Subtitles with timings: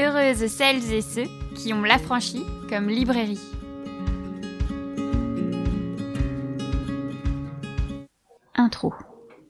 [0.00, 3.38] Heureuses celles et ceux qui ont l'affranchi comme librairie.
[8.54, 8.94] Intro.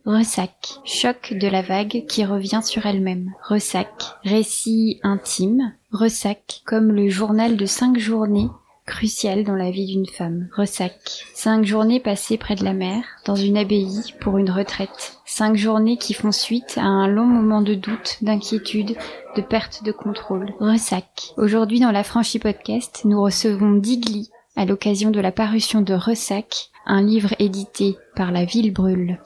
[0.05, 3.33] Ressac, choc de la vague qui revient sur elle-même.
[3.45, 3.93] Ressac,
[4.25, 5.73] récit intime.
[5.93, 8.49] Ressac, comme le journal de cinq journées
[8.87, 10.49] cruciales dans la vie d'une femme.
[10.55, 15.19] Ressac, cinq journées passées près de la mer, dans une abbaye pour une retraite.
[15.27, 18.97] Cinq journées qui font suite à un long moment de doute, d'inquiétude,
[19.37, 20.53] de perte de contrôle.
[20.61, 21.33] Ressac.
[21.37, 26.71] Aujourd'hui dans la franchise podcast, nous recevons Digli à l'occasion de la parution de Ressac,
[26.87, 29.19] un livre édité par La Ville Brûle.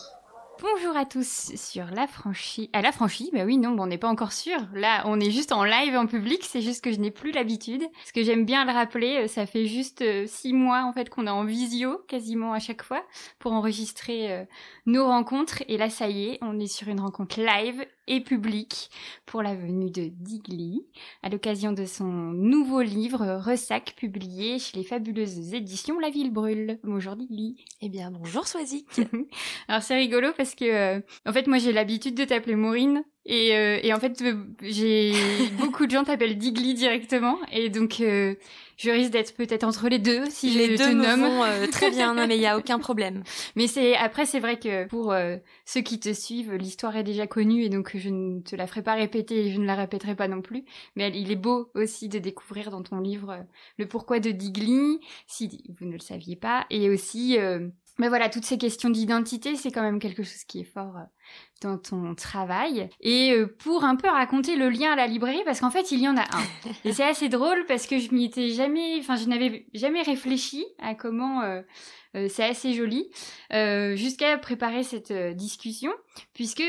[0.73, 2.71] Bonjour à tous sur la franchise.
[2.73, 4.57] À la franchise, bah oui, non, on n'est pas encore sûr.
[4.73, 7.83] Là, on est juste en live en public, c'est juste que je n'ai plus l'habitude.
[7.93, 11.11] Parce que j'aime bien le rappeler, euh, ça fait juste euh, six mois en fait
[11.11, 13.05] qu'on est en visio quasiment à chaque fois
[13.39, 14.45] pour enregistrer euh,
[14.87, 15.63] nos rencontres.
[15.69, 18.91] Et là, ça y est, on est sur une rencontre live et publique
[19.27, 20.87] pour la venue de Digli
[21.23, 26.79] à l'occasion de son nouveau livre Ressac publié chez les fabuleuses éditions La Ville Brûle.
[26.85, 27.65] Bonjour Digli.
[27.81, 29.01] Eh bien bonjour Swazik.
[29.69, 33.57] Alors c'est rigolo parce que euh, en fait moi j'ai l'habitude de t'appeler Maureen et,
[33.57, 34.23] euh, et en fait
[34.63, 35.13] j'ai
[35.59, 38.35] beaucoup de gens t'appellent Digli directement et donc euh,
[38.77, 41.21] je risque d'être peut-être entre les deux si les je deux te me nomme.
[41.21, 43.23] vont euh, très bien, non, mais il y a aucun problème.
[43.57, 47.27] Mais c'est après c'est vrai que pour euh, ceux qui te suivent, l'histoire est déjà
[47.27, 50.15] connue et donc je ne te la ferai pas répéter et je ne la répéterai
[50.17, 50.65] pas non plus.
[50.97, 53.43] Mais il est beau aussi de découvrir dans ton livre euh,
[53.79, 58.29] le pourquoi de Digli, si vous ne le saviez pas, et aussi euh, mais voilà,
[58.29, 60.99] toutes ces questions d'identité, c'est quand même quelque chose qui est fort
[61.61, 62.89] dans ton travail.
[63.01, 66.01] Et euh, pour un peu raconter le lien à la librairie, parce qu'en fait, il
[66.01, 66.71] y en a un.
[66.85, 70.65] Et c'est assez drôle parce que je m'y étais jamais, enfin, je n'avais jamais réfléchi
[70.79, 71.43] à comment.
[71.43, 71.63] euh,
[72.17, 73.11] euh, c'est assez joli
[73.97, 75.93] jusqu'à préparer cette discussion,
[76.33, 76.63] puisque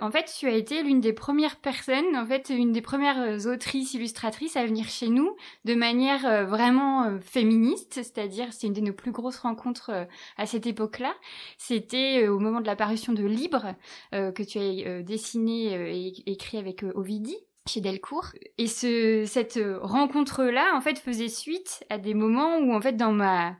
[0.00, 3.94] en fait, tu as été l'une des premières personnes, en fait, une des premières autrices
[3.94, 9.10] illustratrices à venir chez nous de manière vraiment féministe, c'est-à-dire c'est une de nos plus
[9.10, 10.06] grosses rencontres
[10.36, 11.14] à cette époque-là.
[11.56, 13.74] C'était au moment de la parution de Libre
[14.12, 17.38] que tu as euh, dessiné euh, et écrit avec euh, Ovidie
[17.68, 18.32] chez Delcourt.
[18.58, 22.96] Et ce, cette euh, rencontre-là, en fait, faisait suite à des moments où, en fait,
[22.96, 23.56] dans ma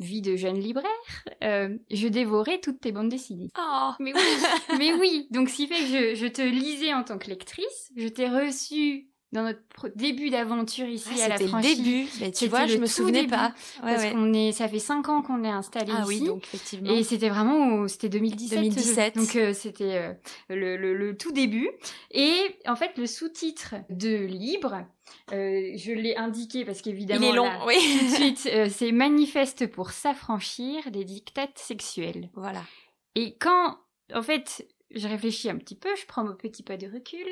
[0.00, 0.86] vie de jeune libraire,
[1.42, 3.50] euh, je dévorais toutes tes bandes dessinées.
[3.58, 5.28] Oh, Mais oui, mais oui.
[5.30, 7.90] Donc, ce qui fait que je, je te lisais en tant que lectrice.
[7.96, 11.76] Je t'ai reçue dans notre début d'aventure ici à la c'était le franchise.
[11.82, 12.06] début.
[12.06, 13.52] Tu C'était vois, je me souvenais début, pas.
[13.82, 14.12] Ouais, Parce ouais.
[14.12, 16.20] qu'on est, ça fait cinq ans qu'on est installé Ah ici.
[16.22, 16.90] oui, donc effectivement.
[16.90, 18.58] Et c'était vraiment, c'était 2017.
[18.58, 19.16] 2017.
[19.16, 20.12] Donc euh, c'était euh,
[20.48, 21.68] le, le, le tout début.
[22.10, 22.36] Et
[22.66, 24.86] en fait, le sous-titre de Libre,
[25.32, 27.74] euh, je l'ai indiqué parce qu'évidemment, Il est long, là, oui.
[27.98, 32.30] tout de suite, c'est manifeste pour s'affranchir des dictates sexuels.
[32.34, 32.62] voilà.
[33.14, 33.76] Et quand,
[34.14, 37.26] en fait, je réfléchis un petit peu, je prends mon petit pas de recul,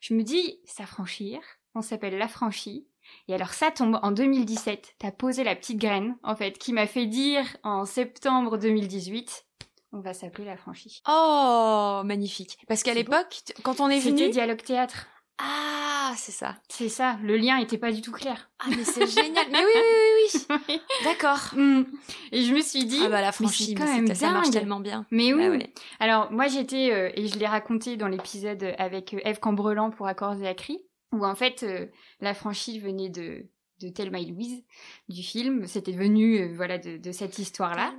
[0.00, 1.40] je me dis, s'affranchir,
[1.74, 2.86] on s'appelle l'affranchi.
[3.28, 6.86] Et alors ça tombe en 2017, t'as posé la petite graine, en fait, qui m'a
[6.86, 9.46] fait dire en septembre 2018,
[9.92, 11.02] on va s'appeler l'affranchi.
[11.06, 12.58] Oh, magnifique.
[12.66, 14.30] Parce qu'à l'époque, quand on est C'était venu...
[14.30, 15.06] Dialogue Théâtre.
[15.44, 16.56] Ah, c'est ça.
[16.68, 18.50] C'est ça, le lien était pas du tout clair.
[18.60, 19.46] Ah, mais c'est génial.
[19.50, 20.80] Mais oui, oui, oui, oui.
[21.04, 21.40] D'accord.
[21.56, 21.82] Mm.
[22.30, 25.04] Et je me suis dit, Ah bah la franchise, quand même ça marche tellement bien.
[25.10, 25.72] Mais oui, Bah ouais.
[25.98, 30.06] Alors, moi, j'étais, euh, et je l'ai raconté dans l'épisode avec euh, Eve Cambrelan pour
[30.06, 30.78] Accords et Acris,
[31.12, 31.86] où en fait, euh,
[32.20, 33.48] la franchise venait de,
[33.82, 34.62] de Thelma et Louise,
[35.08, 35.66] du film.
[35.66, 37.92] C'était venu, euh, voilà, de, de cette histoire-là.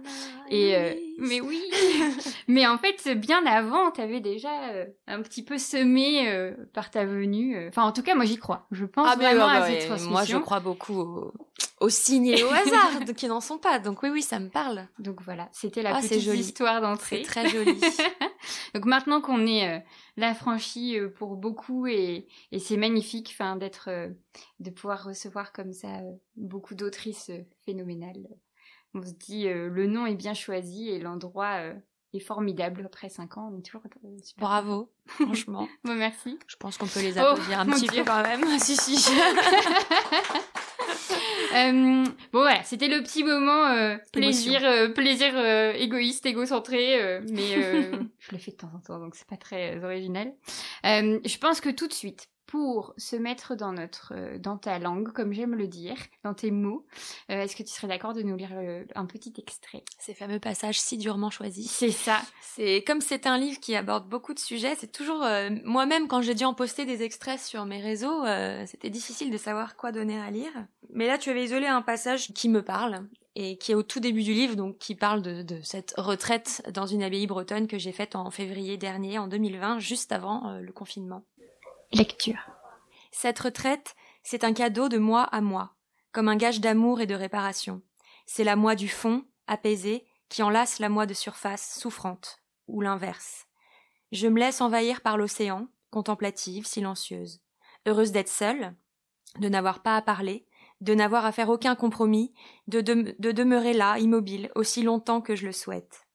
[0.50, 1.62] Et, euh, mais oui
[2.48, 7.06] Mais en fait, bien avant, t'avais déjà euh, un petit peu semé euh, par ta
[7.06, 7.68] venue.
[7.68, 8.68] Enfin, en tout cas, moi, j'y crois.
[8.72, 10.12] Je pense Ah, vraiment ouais, à bah cette transmission.
[10.12, 11.34] Moi, je crois beaucoup au-
[11.80, 13.80] aux signes et au hasard qui n'en sont pas.
[13.80, 14.88] Donc oui, oui, ça me parle.
[15.00, 16.40] Donc voilà, c'était la Ah, c'est petite joli.
[16.40, 17.22] histoire C'est d'entrée.
[17.24, 17.80] très joli.
[18.74, 19.80] Donc maintenant qu'on est euh,
[20.18, 24.10] l'affranchi euh, pour beaucoup et, et c'est magnifique enfin d'être euh,
[24.60, 27.32] de pouvoir recevoir comme ça euh, beaucoup d'autrices
[27.66, 28.28] phénoménales.
[28.94, 31.62] On se dit le nom est bien choisi et l'endroit
[32.14, 33.82] est formidable après cinq ans, on est toujours
[34.24, 34.40] super.
[34.48, 35.68] Bravo, franchement.
[35.84, 36.38] Bon, merci.
[36.46, 38.46] Je pense qu'on peut les Oh, applaudir un petit peu quand même.
[38.60, 38.96] si, si.
[41.56, 47.22] Euh, bon voilà, c'était le petit moment euh, plaisir, euh, plaisir euh, égoïste, égocentré, euh,
[47.30, 50.34] mais euh, je le fais de temps en temps, donc c'est pas très original.
[50.86, 54.78] Euh, je pense que tout de suite, pour se mettre dans notre, euh, dans ta
[54.78, 56.86] langue, comme j'aime le dire, dans tes mots,
[57.32, 59.84] euh, est-ce que tu serais d'accord de nous lire euh, un petit extrait?
[59.98, 61.72] Ces fameux passages si durement choisis.
[61.72, 62.22] C'est ça.
[62.42, 66.22] C'est comme c'est un livre qui aborde beaucoup de sujets, c'est toujours euh, moi-même quand
[66.22, 69.92] j'ai dû en poster des extraits sur mes réseaux, euh, c'était difficile de savoir quoi
[69.92, 70.52] donner à lire.
[70.92, 74.00] Mais là, tu avais isolé un passage qui me parle et qui est au tout
[74.00, 77.80] début du livre, donc qui parle de, de cette retraite dans une abbaye bretonne que
[77.80, 81.24] j'ai faite en février dernier, en 2020, juste avant euh, le confinement.
[81.94, 82.50] Lecture.
[83.12, 85.76] Cette retraite, c'est un cadeau de moi à moi,
[86.12, 87.84] comme un gage d'amour et de réparation.
[88.26, 93.46] C'est la moi du fond, apaisée, qui enlace la moi de surface, souffrante, ou l'inverse.
[94.12, 97.42] Je me laisse envahir par l'océan, contemplative, silencieuse,
[97.86, 98.74] heureuse d'être seule,
[99.38, 100.48] de n'avoir pas à parler,
[100.82, 102.34] de n'avoir à faire aucun compromis,
[102.68, 106.08] de, de, demeurer là, immobile, aussi longtemps que je le souhaite.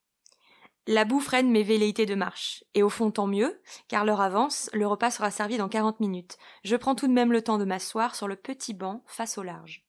[0.91, 4.71] La boue freine mes velléités de marche, et au fond tant mieux, car l'heure avance,
[4.73, 6.39] le repas sera servi dans quarante minutes.
[6.63, 9.43] Je prends tout de même le temps de m'asseoir sur le petit banc face au
[9.43, 9.85] large.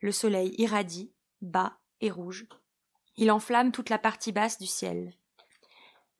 [0.00, 2.46] Le soleil irradie, bas et rouge.
[3.16, 5.12] Il enflamme toute la partie basse du ciel.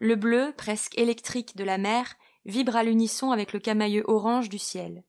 [0.01, 4.59] Le bleu, presque électrique de la mer, vibre à l'unisson avec le camailleux orange du
[4.59, 5.05] ciel.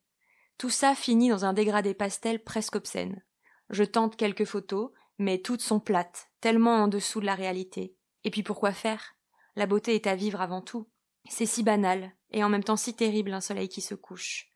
[0.60, 3.24] Tout ça finit dans un dégradé pastel presque obscène.
[3.72, 7.96] Je tente quelques photos, mais toutes sont plates, tellement en dessous de la réalité.
[8.24, 9.15] Et puis pourquoi faire?
[9.56, 10.88] La beauté est à vivre avant tout.
[11.30, 14.52] C'est si banal, et en même temps si terrible un soleil qui se couche.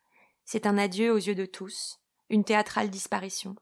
[0.45, 1.99] C'est un adieu aux yeux de tous,
[2.29, 3.55] une théâtrale disparition.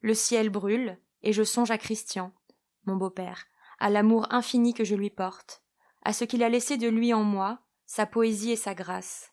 [0.00, 2.32] Le ciel brûle, et je songe à Christian,
[2.84, 3.46] mon beau-père,
[3.78, 5.62] à l'amour infini que je lui porte,
[6.02, 9.32] à ce qu'il a laissé de lui en moi, sa poésie et sa grâce.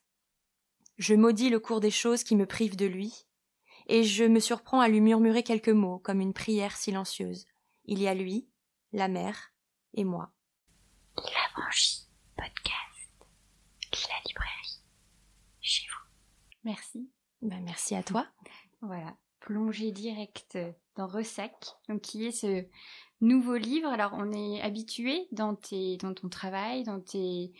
[0.98, 3.26] Je maudis le cours des choses qui me privent de lui,
[3.88, 7.46] et je me surprends à lui murmurer quelques mots comme une prière silencieuse.
[7.86, 8.48] Il y a lui,
[8.94, 9.52] la mère
[9.94, 10.32] et moi.
[11.24, 11.66] La
[12.36, 14.82] podcast, la librairie,
[15.62, 16.10] chez vous.
[16.64, 17.12] Merci.
[17.44, 18.26] Ben, merci à toi.
[18.82, 20.58] Voilà, plongée directe
[20.96, 21.54] dans Ressac,
[21.88, 22.66] donc qui est ce
[23.20, 23.90] nouveau livre.
[23.90, 27.54] Alors on est habitué dans tes, dans ton travail, dans tes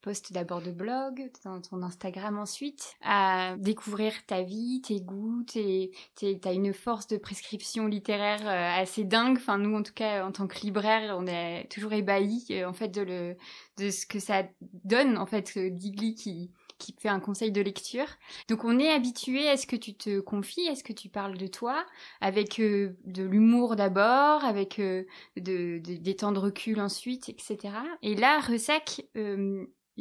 [0.00, 5.92] post d'abord de blog, dans ton Instagram ensuite, à découvrir ta vie, tes goûts, tes,
[6.16, 9.36] t'as une force de prescription littéraire euh, assez dingue.
[9.38, 12.72] Enfin, nous, en tout cas, en tant que libraire, on est toujours ébahis, euh, en
[12.72, 13.36] fait, de le,
[13.78, 14.44] de ce que ça
[14.84, 18.06] donne, en fait, Digli qui, qui fait un conseil de lecture.
[18.48, 21.36] Donc on est habitué à ce que tu te confies, à ce que tu parles
[21.36, 21.84] de toi,
[22.20, 25.06] avec euh, de l'humour d'abord, avec de,
[25.36, 27.74] des temps de recul ensuite, etc.
[28.02, 29.02] Et là, Ressac,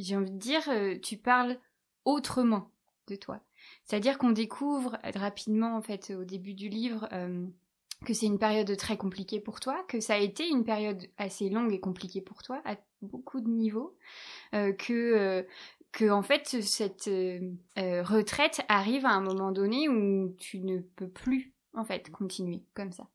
[0.03, 1.57] j'ai envie de dire, euh, tu parles
[2.05, 2.71] autrement
[3.07, 3.41] de toi.
[3.83, 7.45] C'est-à-dire qu'on découvre rapidement, en fait, au début du livre, euh,
[8.05, 11.49] que c'est une période très compliquée pour toi, que ça a été une période assez
[11.49, 13.97] longue et compliquée pour toi, à beaucoup de niveaux,
[14.53, 15.45] euh, que,
[15.91, 17.09] que, en fait, cette
[17.75, 22.93] retraite arrive à un moment donné où tu ne peux plus, en fait, continuer comme
[22.93, 23.09] ça.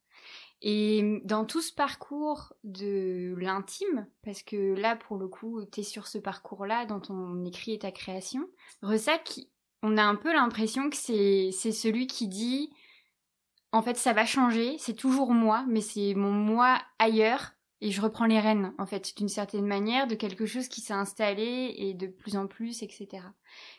[0.67, 5.83] Et dans tout ce parcours de l'intime, parce que là, pour le coup, tu es
[5.83, 8.49] sur ce parcours-là dans ton écrit et ta création,
[8.81, 9.41] Ressac,
[9.83, 12.71] on a un peu l'impression que c'est celui qui dit
[13.73, 17.53] en fait, ça va changer, c'est toujours moi, mais c'est mon moi ailleurs,
[17.83, 20.95] et je reprends les rênes, en fait, d'une certaine manière, de quelque chose qui s'est
[20.95, 23.23] installé et de plus en plus, etc.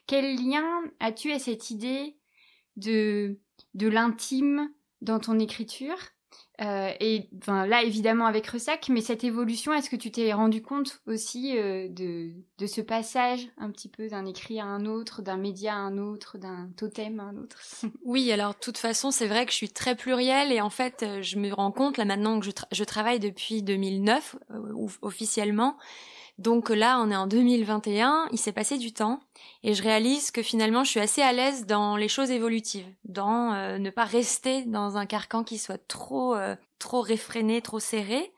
[0.06, 2.16] Quel lien as-tu à cette idée
[2.76, 3.40] de,
[3.74, 4.70] de l'intime
[5.02, 5.98] dans ton écriture?
[6.62, 10.62] Euh, et enfin, là, évidemment, avec Ressac, mais cette évolution, est-ce que tu t'es rendu
[10.62, 15.22] compte aussi euh, de, de ce passage un petit peu d'un écrit à un autre,
[15.22, 17.60] d'un média à un autre, d'un totem à un autre?
[18.06, 21.04] Oui, alors de toute façon, c'est vrai que je suis très plurielle et en fait,
[21.04, 24.36] euh, je me rends compte là maintenant que je, je travaille depuis 2009
[25.02, 25.78] officiellement
[26.38, 29.22] donc là, on est en 2021, il s'est passé du temps,
[29.64, 33.54] et je réalise que finalement, je suis assez à l'aise dans les choses évolutives, dans
[33.54, 38.34] euh, ne pas rester dans un carcan qui soit trop, euh, trop réfréné, trop serré.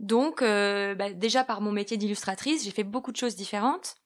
[0.00, 3.96] Donc, euh, bah, déjà par mon métier d'illustratrice, j'ai fait beaucoup de choses différentes.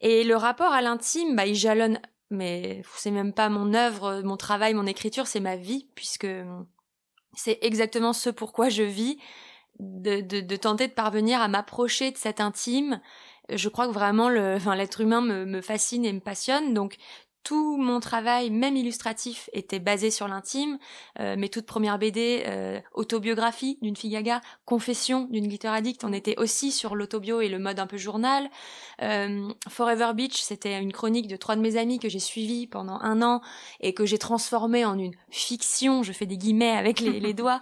[0.00, 1.98] Et le rapport à l'intime, bah, il jalonne,
[2.30, 6.28] mais c'est même pas mon œuvre, mon travail, mon écriture, c'est ma vie, puisque
[7.32, 9.18] c'est exactement ce pourquoi je vis
[9.78, 13.00] de, de, de, tenter de parvenir à m'approcher de cet intime.
[13.52, 16.74] Je crois que vraiment le, l'être humain me, me fascine et me passionne.
[16.74, 16.96] Donc
[17.44, 20.78] tout mon travail, même illustratif, était basé sur l'intime.
[21.20, 26.12] Euh, mes toutes premières BD, euh, autobiographie d'une fille gaga, confession d'une glitter addict, on
[26.12, 28.48] était aussi sur l'autobio et le mode un peu journal.
[29.02, 32.98] Euh, Forever Beach, c'était une chronique de trois de mes amis que j'ai suivie pendant
[33.00, 33.42] un an
[33.80, 37.60] et que j'ai transformée en une fiction, je fais des guillemets avec les, les doigts,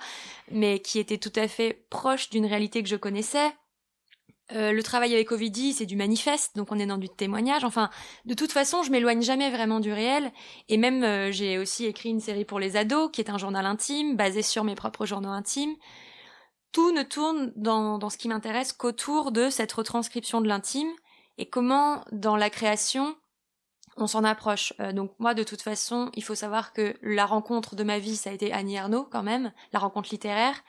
[0.51, 3.53] mais qui était tout à fait proche d'une réalité que je connaissais.
[4.55, 7.65] Euh, le travail avec Ovidie, c'est du manifeste, donc on est dans du témoignage.
[7.65, 7.91] Enfin,
[8.25, 10.33] de toute façon, je m'éloigne jamais vraiment du réel.
[10.69, 13.67] Et même, euh, j'ai aussi écrit une série pour les ados, qui est un journal
[13.67, 15.75] intime, basé sur mes propres journaux intimes.
[16.73, 20.91] Tout ne tourne dans, ce qui m'intéresse qu'autour de cette retranscription de l'intime
[21.39, 23.15] et comment, dans la création,
[23.97, 24.73] on s'en approche.
[24.81, 28.17] Euh, donc moi, de toute façon, il faut savoir que la rencontre de ma vie,
[28.17, 30.63] ça a été Annie Ernaux, quand même, la rencontre littéraire.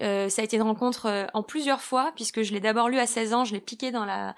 [0.00, 2.98] Euh, ça a été une rencontre euh, en plusieurs fois, puisque je l'ai d'abord lu
[2.98, 4.34] à 16 ans, je l'ai piqué dans la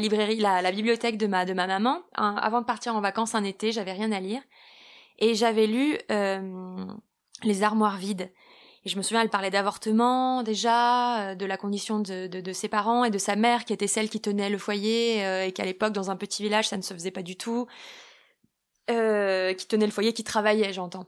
[0.00, 2.02] librairie, la, bibliothèque de ma de ma maman.
[2.14, 4.42] avant de partir en vacances un été, j'avais rien à lire
[5.18, 5.98] et j'avais lu
[7.44, 8.32] Les armoires vides.
[8.84, 13.04] Et je me souviens, elle parlait d'avortement déjà, de la condition de, de, ses parents
[13.04, 16.10] et de sa mère qui était celle qui tenait le foyer et qu'à l'époque dans
[16.10, 17.66] un petit village ça ne se faisait pas du tout,
[18.88, 21.06] qui tenait le foyer, qui travaillait, j'entends.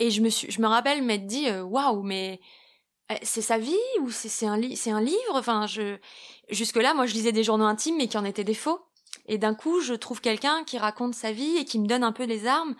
[0.00, 2.44] Et je me suis, je me rappelle m'être dit, waouh, mais euh,
[3.22, 5.34] c'est sa vie ou c'est un, c'est un livre?
[5.34, 5.96] Enfin, je
[6.50, 8.80] jusque-là, moi, je lisais des journaux intimes, mais qui en étaient des faux.
[9.26, 12.12] Et d'un coup, je trouve quelqu'un qui raconte sa vie et qui me donne un
[12.12, 12.74] peu les armes.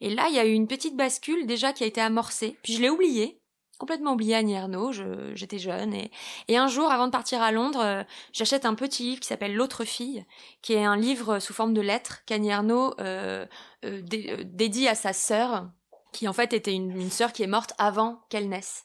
[0.00, 2.56] Et là, il y a eu une petite bascule déjà qui a été amorcée.
[2.62, 3.40] Puis je l'ai oublié,
[3.78, 4.92] complètement oublié Annie Ernaux.
[5.34, 6.12] J'étais jeune et,
[6.46, 9.54] et un jour, avant de partir à Londres, euh, j'achète un petit livre qui s'appelle
[9.54, 10.24] L'autre fille,
[10.62, 13.44] qui est un livre sous forme de lettres qu'Annie Ernaux euh,
[13.84, 14.02] euh,
[14.44, 15.68] dédie à sa sœur,
[16.12, 18.84] qui en fait était une, une sœur qui est morte avant qu'elle naisse.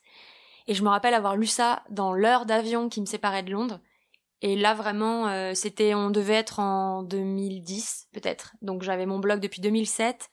[0.67, 3.79] Et je me rappelle avoir lu ça dans l'heure d'avion qui me séparait de Londres.
[4.41, 8.53] Et là vraiment, euh, c'était, on devait être en 2010 peut-être.
[8.61, 10.29] Donc j'avais mon blog depuis 2007.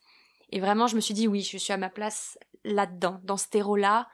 [0.51, 3.47] Et vraiment, je me suis dit oui, je suis à ma place là-dedans, dans ce
[3.47, 4.09] terreau-là.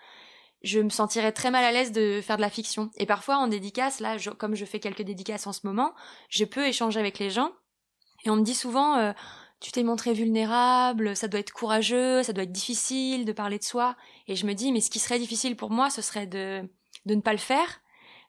[0.63, 2.91] Je me sentirais très mal à l'aise de faire de la fiction.
[2.97, 5.93] Et parfois en dédicace, là, comme je fais quelques dédicaces en ce moment,
[6.29, 7.51] je peux échanger avec les gens.
[8.25, 9.13] Et on me dit souvent, euh,
[9.59, 13.63] tu t'es montré vulnérable, ça doit être courageux, ça doit être difficile de parler de
[13.63, 13.95] soi.
[14.27, 16.61] Et je me dis, mais ce qui serait difficile pour moi, ce serait de,
[17.05, 17.81] de ne pas le faire,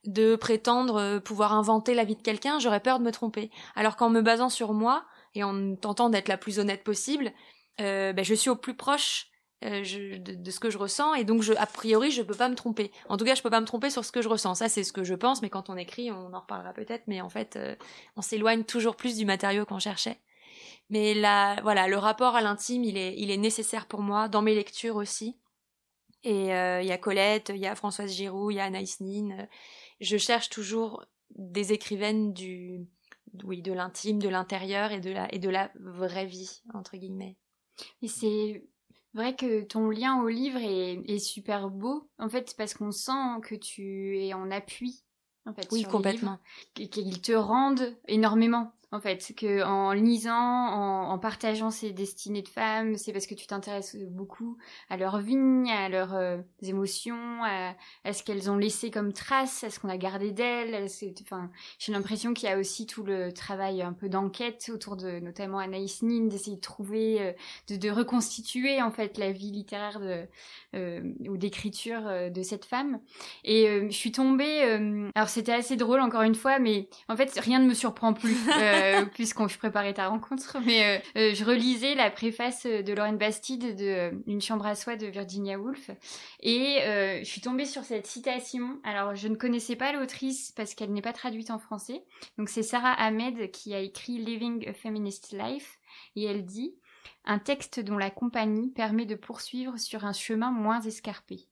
[0.06, 3.50] de prétendre euh, pouvoir inventer la vie de quelqu'un, j'aurais peur de me tromper.
[3.76, 5.04] Alors qu'en me basant sur moi,
[5.34, 7.32] et en tentant d'être la plus honnête possible,
[7.80, 9.26] euh, ben, je suis au plus proche
[9.64, 9.82] euh,
[10.18, 12.90] de, ce que je ressens et donc je, a priori je peux pas me tromper.
[13.08, 14.54] En tout cas je peux pas me tromper sur ce que je ressens.
[14.54, 17.04] Ça c'est ce que je pense, mais quand on écrit on en reparlera peut-être.
[17.06, 17.58] Mais en fait
[18.16, 20.18] on s'éloigne toujours plus du matériau qu'on cherchait.
[20.90, 24.42] Mais là, voilà, le rapport à l'intime, il est, il est nécessaire pour moi, dans
[24.42, 25.36] mes lectures aussi.
[26.24, 29.00] Et euh, il y a Colette, il y a Françoise Giroud, il y a Anaïs
[29.00, 29.46] Nin.
[30.00, 32.86] Je cherche toujours des écrivaines du,
[33.44, 37.36] oui, de l'intime, de l'intérieur et de la, et de la vraie vie, entre guillemets.
[38.02, 38.64] Et c'est
[39.14, 43.40] vrai que ton lien au livre est, est super beau, en fait, parce qu'on sent
[43.42, 45.04] que tu es en appui,
[45.46, 45.68] en fait.
[45.70, 46.38] Oui, complètement.
[46.74, 52.96] Qu'ils te rendent énormément en fait, que en lisant, en, partageant ces destinées de femmes,
[52.96, 54.56] c'est parce que tu t'intéresses beaucoup
[54.88, 55.36] à leur vie,
[55.70, 57.74] à leurs euh, émotions, à,
[58.10, 60.88] ce qu'elles ont laissé comme trace, à ce qu'on a gardé d'elles.
[61.20, 65.18] Enfin, j'ai l'impression qu'il y a aussi tout le travail un peu d'enquête autour de,
[65.18, 70.24] notamment Anaïs Nin, d'essayer de trouver, euh, de, reconstituer en fait la vie littéraire de,
[70.76, 73.00] euh, ou d'écriture de cette femme.
[73.44, 74.62] Et je suis tombée,
[75.14, 78.36] alors c'était assez drôle encore une fois, mais en fait rien ne me surprend plus.
[78.78, 83.18] euh, puisqu'on je préparais ta rencontre, mais euh, euh, je relisais la préface de Lorraine
[83.18, 85.90] Bastide de Une chambre à soi de Virginia Woolf
[86.40, 86.80] et
[87.20, 88.80] je suis tombée sur cette citation.
[88.84, 92.04] Alors je ne connaissais pas l'autrice parce qu'elle n'est pas traduite en français.
[92.38, 95.78] Donc c'est Sarah Ahmed qui a écrit Living a Feminist Life
[96.16, 96.74] et elle dit
[97.24, 101.48] un texte dont la compagnie permet de poursuivre sur un chemin moins escarpé.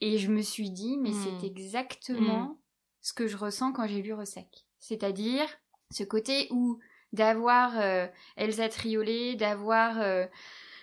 [0.00, 1.44] Et je me suis dit, mais c'est hmm.
[1.44, 2.56] exactement hmm.
[3.00, 4.66] ce que je ressens quand j'ai lu Ressac.
[4.78, 5.46] C'est-à-dire
[5.90, 6.78] ce côté où
[7.12, 10.26] d'avoir euh, Elsa Triolet, d'avoir euh,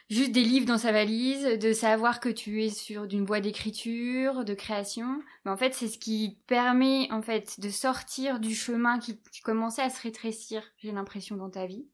[0.10, 4.46] juste des livres dans sa valise, de savoir que tu es sur d'une voie d'écriture,
[4.46, 9.00] de création, mais en fait c'est ce qui permet en fait de sortir du chemin
[9.00, 11.86] qui, commençait à se rétrécir, j'ai l'impression dans ta vie,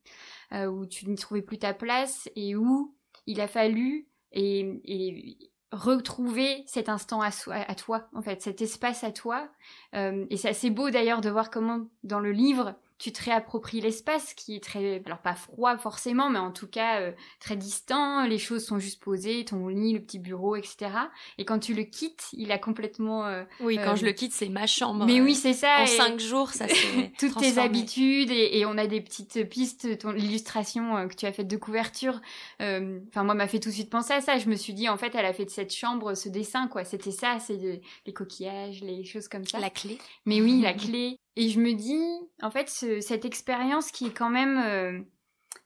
[0.53, 5.37] euh, où tu ne trouvais plus ta place et où il a fallu et, et
[5.71, 9.49] retrouver cet instant à, à, toi, en fait, cet espace à toi.
[9.93, 14.33] et c'est assez beau d'ailleurs de voir comment dans le livre, tu te réappropries l'espace
[14.33, 18.25] qui est très, alors pas froid forcément, mais en tout cas euh, très distant.
[18.25, 20.91] Les choses sont juste posées, ton lit, le petit bureau, etc.
[21.37, 23.25] Et quand tu le quittes, il a complètement.
[23.25, 25.05] Euh, oui, quand je le quitte, c'est ma chambre.
[25.05, 25.77] Mais oui, c'est ça.
[25.79, 29.97] En cinq jours, ça c'est toutes tes habitudes et, on a des petites pistes.
[29.99, 32.19] Ton l'illustration euh, que tu as faite de couverture,
[32.59, 34.37] enfin moi m'a fait tout de suite penser à ça.
[34.37, 36.83] Je me suis dit en fait, elle a fait de cette chambre ce dessin quoi.
[36.83, 39.57] C'était ça, c'est les coquillages, les choses comme ça.
[39.59, 39.97] La clé.
[40.25, 41.17] Mais oui, la clé.
[41.39, 42.03] Et je me dis,
[42.41, 44.99] en fait, cette expérience qui est quand même, euh,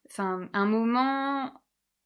[0.06, 1.51] enfin, un moment,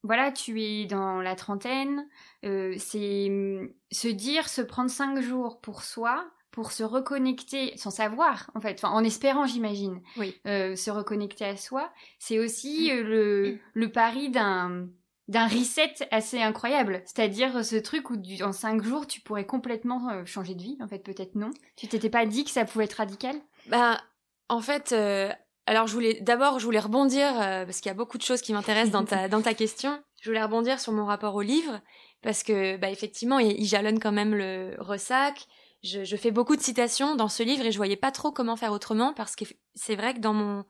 [0.02, 2.08] voilà, tu es dans la trentaine,
[2.46, 7.90] euh, c'est mm, se dire, se prendre cinq jours pour soi, pour se reconnecter, sans
[7.90, 10.34] savoir, en fait, enfin, en espérant, j'imagine, oui.
[10.46, 14.88] Euh, se reconnecter à soi, c'est aussi le, le pari d'un
[15.28, 17.02] d'un reset assez incroyable.
[17.04, 20.78] C'est-à-dire ce truc où en cinq jours, tu pourrais complètement changer de vie.
[20.80, 21.50] En fait, peut-être non.
[21.76, 23.36] Tu t'étais pas dit que ça pouvait être radical?
[23.68, 24.00] Bah,
[24.48, 25.32] en fait, euh,
[25.66, 28.40] alors je voulais d'abord, je voulais rebondir euh, parce qu'il y a beaucoup de choses
[28.40, 30.02] qui m'intéressent dans ta dans ta question.
[30.22, 31.80] Je voulais rebondir sur mon rapport au livre
[32.22, 35.46] parce que, bah, effectivement, il, jalonne quand même le ressac.
[35.84, 38.72] je, fais beaucoup de citations dans ce livre et je voyais pas trop comment faire
[38.72, 39.44] autrement parce que
[39.74, 40.64] c'est vrai que dans mon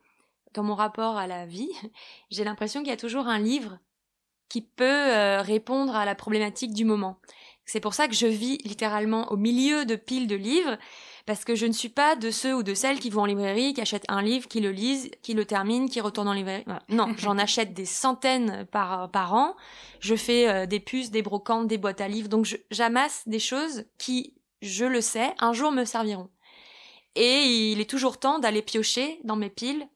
[0.55, 1.71] dans mon rapport à la vie,
[2.31, 3.79] j'ai l'impression qu'il y a toujours un livre
[4.49, 7.21] qui peut euh, répondre à la problématique du moment.
[7.67, 10.79] C'est pour ça que je vis littéralement au milieu de piles de livres,
[11.29, 13.75] parce que je ne suis pas de ceux ou de celles qui vont en librairie,
[13.75, 16.65] qui achètent un livre, qui le lisent, qui le terminent, qui retournent en librairie.
[16.89, 19.55] Non, j'en achète des centaines par, par an.
[20.01, 22.31] Je fais euh, des puces, des brocantes, des boîtes à livres.
[22.31, 26.31] Donc j'amasse des choses qui, je le sais, un jour me serviront.
[27.15, 29.87] Et il est toujours temps d'aller piocher dans mes piles.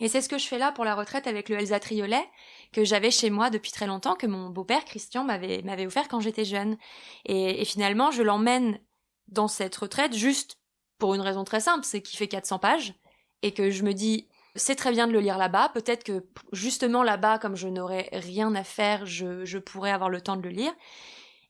[0.00, 2.26] Et c'est ce que je fais là pour la retraite avec le Elsa Triolet
[2.72, 6.20] que j'avais chez moi depuis très longtemps, que mon beau-père Christian m'avait m'avait offert quand
[6.20, 6.78] j'étais jeune.
[7.26, 8.80] Et, finalement, je l'emmène
[9.28, 10.56] dans cette retraite juste
[11.02, 12.94] pour une raison très simple, c'est qu'il fait 400 pages
[13.42, 15.70] et que je me dis c'est très bien de le lire là-bas.
[15.74, 20.20] Peut-être que justement là-bas, comme je n'aurais rien à faire, je, je, pourrais avoir le
[20.20, 20.72] temps de le lire.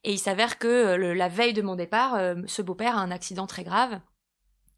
[0.03, 3.11] Et il s'avère que euh, la veille de mon départ, euh, ce beau-père a un
[3.11, 4.01] accident très grave.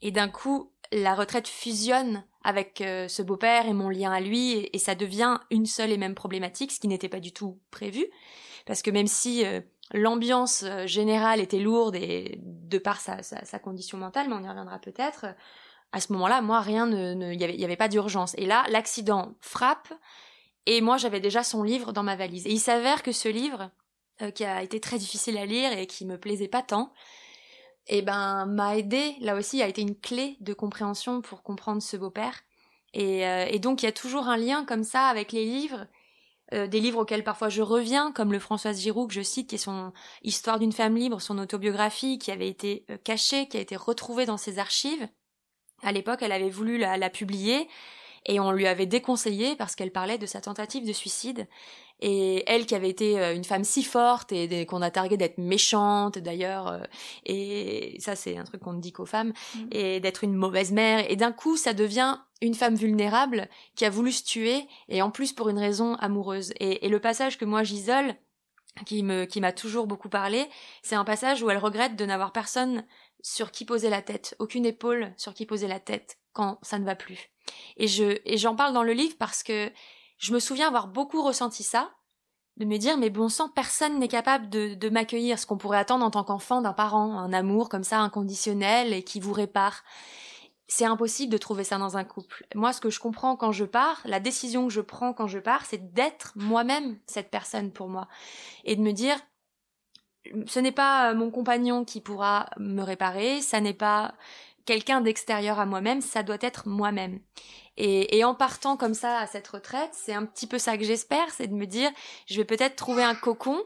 [0.01, 4.69] Et d'un coup, la retraite fusionne avec euh, ce beau-père et mon lien à lui,
[4.73, 8.05] et, ça devient une seule et même problématique, ce qui n'était pas du tout prévu,
[8.65, 9.45] parce que même si
[9.93, 14.47] l'ambiance euh, générale était lourde et de par sa, sa, condition mentale, mais on y
[14.47, 15.25] reviendra peut-être,
[15.91, 18.33] à ce moment-là, moi, rien ne, il n'y avait, pas d'urgence.
[18.37, 19.93] Et là, l'accident frappe,
[20.65, 22.47] et moi, j'avais déjà son livre dans ma valise.
[22.47, 23.69] Et il s'avère que ce livre,
[24.33, 26.93] qui a été très difficile à lire et qui me plaisait pas tant,
[27.87, 31.97] eh ben m'a aidé là aussi a été une clé de compréhension pour comprendre ce
[31.97, 32.41] beau-père
[32.93, 35.85] et, euh, et, donc il y a toujours un lien comme ça avec les livres
[36.53, 39.55] euh, des livres auxquels parfois je reviens comme le Françoise Giroud que je cite qui
[39.55, 43.61] est son Histoire d'une femme libre son autobiographie qui avait été euh, cachée qui a
[43.61, 45.07] été retrouvée dans ses archives.
[45.81, 47.67] À l'époque elle avait voulu la, la publier
[48.25, 51.47] et on lui avait déconseillé parce qu'elle parlait de sa tentative de suicide
[52.01, 55.37] et elle qui avait été euh, une femme si forte et qu'on a targué d'être
[55.37, 56.79] méchante d'ailleurs, euh,
[57.25, 59.67] et ça c'est un truc qu'on ne dit qu'aux femmes, mm.
[59.71, 63.89] et d'être une mauvaise mère, et d'un coup ça devient une femme vulnérable qui a
[63.89, 66.53] voulu se tuer, et en plus pour une raison amoureuse.
[66.59, 68.15] Et, et le passage que moi j'isole,
[68.85, 70.45] qui me qui m'a toujours beaucoup parlé,
[70.83, 72.83] c'est un passage où elle regrette de n'avoir personne
[73.21, 76.85] sur qui poser la tête, aucune épaule sur qui poser la tête quand ça ne
[76.85, 77.31] va plus.
[77.77, 79.71] Et je et j'en parle dans le livre parce que
[80.17, 81.91] je me souviens avoir beaucoup ressenti ça,
[82.57, 85.79] de me dire mais bon sang, personne n'est capable de, de m'accueillir, ce qu'on pourrait
[85.79, 89.83] attendre en tant qu'enfant d'un parent, un amour comme ça inconditionnel et qui vous répare.
[90.67, 92.47] C'est impossible de trouver ça dans un couple.
[92.55, 95.37] Moi, ce que je comprends quand je pars, la décision que je prends quand je
[95.37, 98.07] pars, c'est d'être moi-même cette personne pour moi.
[98.63, 99.17] Et de me dire,
[100.47, 104.15] ce n'est pas mon compagnon qui pourra me réparer, ça n'est pas
[104.65, 107.19] quelqu'un d'extérieur à moi-même, ça doit être moi-même.
[107.77, 111.29] Et, en partant comme ça à cette retraite, c'est un petit peu ça que j'espère,
[111.31, 111.91] c'est de me dire,
[112.25, 113.61] je vais peut-être trouver un cocon,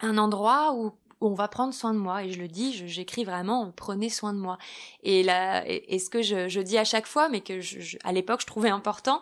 [0.00, 2.24] un endroit où, on va prendre soin de moi.
[2.24, 4.56] Et je le dis, j'écris vraiment, prenez soin de moi.
[5.02, 8.40] Et là, et, ce que je, dis à chaque fois, mais que je, à l'époque
[8.40, 9.20] je trouvais important,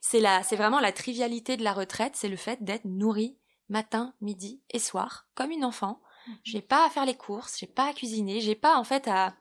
[0.00, 3.36] c'est la, c'est vraiment la trivialité de la retraite, c'est le fait d'être nourri
[3.68, 6.00] matin, midi et soir, comme une enfant.
[6.26, 6.32] Mmh.
[6.42, 9.36] J'ai pas à faire les courses, j'ai pas à cuisiner, j'ai pas en fait à,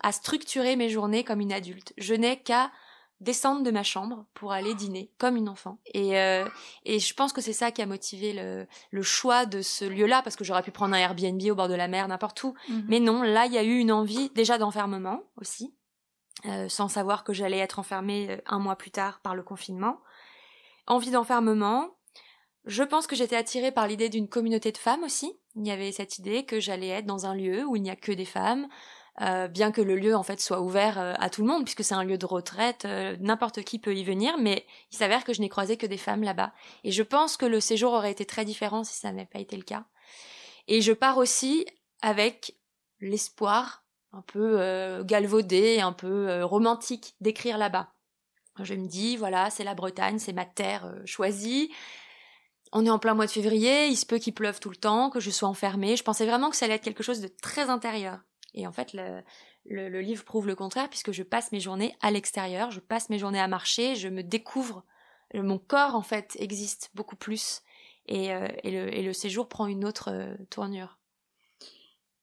[0.00, 1.92] à structurer mes journées comme une adulte.
[1.98, 2.70] Je n'ai qu'à
[3.20, 5.78] descendre de ma chambre pour aller dîner comme une enfant.
[5.92, 6.48] Et, euh,
[6.84, 10.22] et je pense que c'est ça qui a motivé le, le choix de ce lieu-là,
[10.22, 12.54] parce que j'aurais pu prendre un Airbnb au bord de la mer, n'importe où.
[12.68, 12.84] Mhm.
[12.88, 15.74] Mais non, là, il y a eu une envie déjà d'enfermement aussi,
[16.46, 20.00] euh, sans savoir que j'allais être enfermée euh, un mois plus tard par le confinement.
[20.86, 21.88] Envie d'enfermement.
[22.64, 25.32] Je pense que j'étais attirée par l'idée d'une communauté de femmes aussi.
[25.56, 27.96] Il y avait cette idée que j'allais être dans un lieu où il n'y a
[27.96, 28.68] que des femmes,
[29.20, 31.84] euh, bien que le lieu en fait soit ouvert euh, à tout le monde puisque
[31.84, 35.34] c'est un lieu de retraite, euh, n'importe qui peut y venir, mais il s'avère que
[35.34, 36.52] je n'ai croisé que des femmes là-bas.
[36.84, 39.56] Et je pense que le séjour aurait été très différent si ça n'avait pas été
[39.56, 39.84] le cas.
[40.68, 41.66] Et je pars aussi
[42.00, 42.56] avec
[43.00, 47.92] l'espoir un peu galvaudé, un peu romantique d'écrire là-bas.
[48.62, 51.70] Je me dis, voilà, c'est la Bretagne, c'est ma terre choisie.
[52.72, 55.10] On est en plein mois de février, il se peut qu'il pleuve tout le temps,
[55.10, 55.96] que je sois enfermée.
[55.96, 58.20] Je pensais vraiment que ça allait être quelque chose de très intérieur.
[58.54, 58.92] Et en fait,
[59.64, 63.18] le, livre prouve le contraire puisque je passe mes journées à l'extérieur, je passe mes
[63.18, 64.84] journées à marcher, je me découvre.
[65.34, 67.62] Mon corps, en fait, existe beaucoup plus.
[68.08, 70.98] Et, euh, le, séjour prend une autre euh, tournure.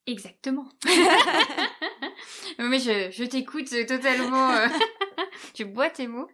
[0.06, 0.68] Exactement.
[2.60, 4.52] Mais je, t'écoute totalement.
[4.52, 4.68] Euh,
[5.54, 6.30] tu bois tes mots.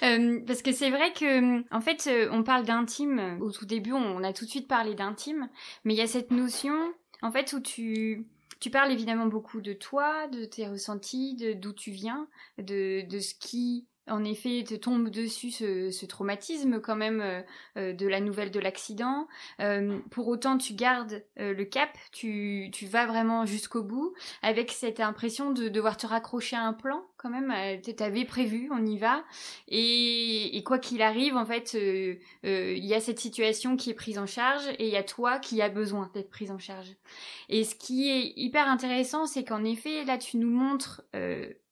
[0.00, 3.38] parce que c'est vrai que, en fait, on parle d'intime.
[3.40, 5.48] Au tout début, on a tout de suite parlé d'intime.
[5.84, 6.76] Mais il y a cette notion,
[7.22, 8.26] en fait, où tu,
[8.60, 13.20] tu parles évidemment beaucoup de toi, de tes ressentis, de d'où tu viens, de, de
[13.20, 17.42] ce qui en effet, te tombe dessus ce, traumatisme quand même euh,
[17.76, 19.26] euh, de la nouvelle de l'accident.
[19.60, 25.00] Euh, pour autant, tu gardes le cap, tu, tu vas vraiment jusqu'au bout, avec cette
[25.00, 27.52] impression de devoir te raccrocher à un plan quand même.
[27.82, 29.24] Tu avais prévu, on y va.
[29.68, 34.18] Et, et quoi qu'il arrive, en fait, il y a cette situation qui est prise
[34.18, 36.94] en charge et il y a toi qui as besoin d'être prise en charge.
[37.48, 41.02] Et ce qui est hyper intéressant, c'est qu'en effet, là, tu nous montres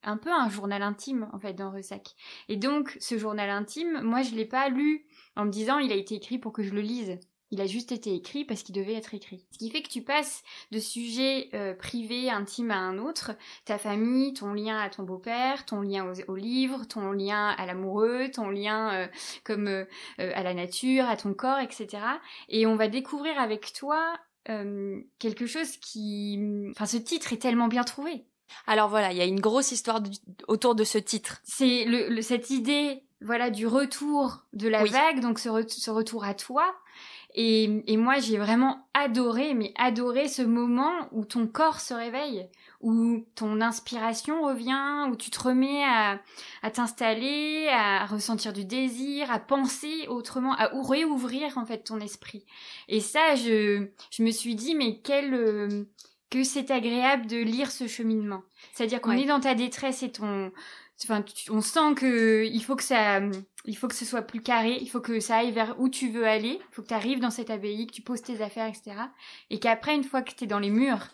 [0.05, 2.15] un peu un journal intime en fait dans Ressac.
[2.49, 5.97] Et donc ce journal intime, moi je l'ai pas lu en me disant il a
[5.97, 7.19] été écrit pour que je le lise.
[7.51, 9.47] Il a juste été écrit parce qu'il devait être écrit.
[9.53, 13.31] Ce qui fait que tu passes de sujets euh, privés, intimes à un autre,
[13.65, 18.29] ta famille, ton lien à ton beau-père, ton lien au, livre, ton lien à l'amoureux,
[18.33, 19.07] ton lien euh,
[19.45, 19.85] comme euh,
[20.19, 22.03] à la nature, à ton corps, etc.
[22.49, 24.19] Et on va découvrir avec toi
[25.19, 26.39] quelque chose qui...
[26.73, 28.27] Enfin, ce titre est tellement bien trouvé.
[28.67, 30.01] Alors voilà, il y a une grosse histoire
[30.49, 31.41] autour de ce titre.
[31.45, 35.49] C'est le, cette idée, voilà, du retour de la vague, donc ce,
[35.91, 36.75] retour à toi.
[37.37, 42.49] Et, et moi, j'ai vraiment adoré, mais adoré ce moment où ton corps se réveille,
[42.81, 46.21] où ton inspiration revient, où tu te remets à,
[46.63, 52.47] à t'installer, à ressentir du désir, à penser autrement, à réouvrir en fait ton esprit.
[52.89, 55.85] Et ça, je, je me suis dit, mais quel euh,
[56.31, 58.43] que c'est agréable de lire ce cheminement.
[58.73, 60.53] C'est-à-dire qu'on est dans ta détresse et ton,
[61.03, 63.21] enfin, on sent que il faut que ça,
[63.65, 66.09] il faut que ce soit plus carré, il faut que ça aille vers où tu
[66.11, 68.67] veux aller, il faut que tu arrives dans cette abbaye, que tu poses tes affaires,
[68.67, 68.97] etc.
[69.51, 71.09] Et qu'après, une fois que tu es dans les murs,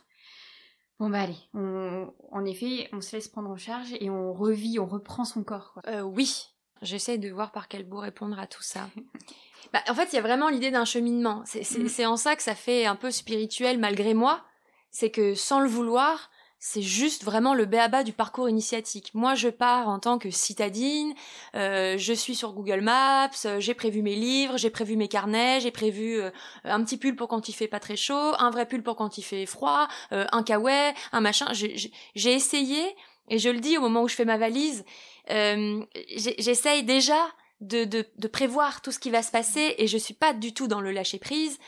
[0.98, 4.78] bon bah allez, on, en effet, on se laisse prendre en charge et on revit,
[4.78, 5.72] on reprend son corps.
[5.72, 5.82] Quoi.
[5.86, 6.48] Euh, oui,
[6.82, 8.88] j'essaie de voir par quel bout répondre à tout ça.
[9.72, 11.44] bah, en fait, il y a vraiment l'idée d'un cheminement.
[11.54, 11.88] Mm.
[11.88, 14.44] C'est en ça que ça fait un peu spirituel malgré moi
[14.90, 16.30] c'est que sans le vouloir,
[16.62, 19.12] c'est juste vraiment le béaba du parcours initiatique.
[19.14, 21.14] Moi, je pars en tant que citadine,
[21.54, 25.60] euh, je suis sur Google Maps, euh, j'ai prévu mes livres, j'ai prévu mes carnets,
[25.60, 26.30] j'ai prévu euh,
[26.64, 29.16] un petit pull pour quand il fait pas très chaud, un vrai pull pour quand
[29.16, 31.46] il fait froid, un kawaii, un machin.
[31.54, 32.94] J'ai essayé,
[33.28, 34.84] et je le dis au moment où je fais ma valise,
[35.28, 37.26] j'essaye déjà
[37.62, 40.52] de, de, de prévoir tout ce qui va se passer, et je suis pas du
[40.52, 41.58] tout dans le lâcher prise.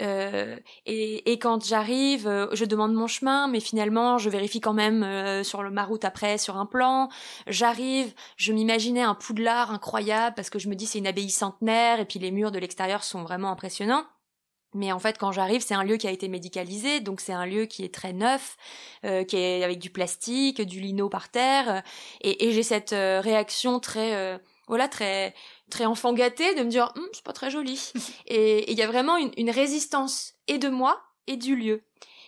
[0.00, 5.02] Euh, et, quand j'arrive, euh, je demande mon chemin, mais finalement, je vérifie quand même
[5.02, 7.08] euh, sur le, ma route après, sur un plan.
[7.46, 12.00] J'arrive, je m'imaginais un poudlard incroyable parce que je me dis c'est une abbaye centenaire
[12.00, 14.04] et puis les murs de l'extérieur sont vraiment impressionnants.
[14.72, 17.44] Mais en fait, quand j'arrive, c'est un lieu qui a été médicalisé, donc c'est un
[17.44, 18.56] lieu qui est très neuf,
[19.02, 21.82] qui est avec du plastique, du lino par terre,
[22.20, 25.34] et, et j'ai cette réaction très voilà très
[25.70, 27.92] très enfant gâté de me dire hum, c'est pas très joli
[28.26, 31.82] et il y a vraiment une, résistance et de moi et du lieu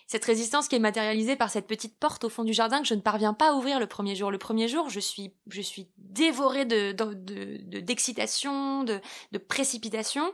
[0.06, 2.92] cette résistance qui est matérialisée par cette petite porte au fond du jardin que je
[2.92, 4.30] ne parviens pas à ouvrir le premier jour.
[4.30, 6.92] Le premier jour, je suis, je suis dévorée de,
[7.80, 9.00] d'excitation, de,
[9.30, 10.30] de, précipitation.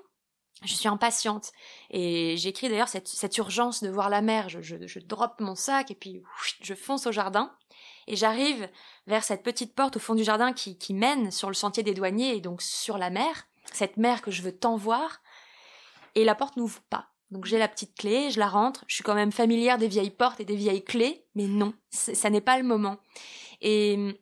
[0.65, 1.53] Je suis impatiente.
[1.91, 4.49] Et j'écris d'ailleurs cette, cette urgence de voir la mer.
[4.49, 6.25] Je, je, je drop mon sac et puis
[6.61, 7.55] je fonce au jardin
[8.09, 8.69] et j'arrive
[9.07, 12.37] vers cette petite porte au fond du jardin qui, mène sur le sentier des douaniers
[12.37, 15.21] et donc sur la mer, cette mer que je veux tant voir,
[16.15, 17.11] et la porte n'ouvre pas.
[17.31, 20.11] Donc j'ai la petite clé, je la rentre, je suis quand même familière des vieilles
[20.11, 22.97] portes et des vieilles clés, mais non, ça n'est pas le moment.
[23.61, 24.19] Et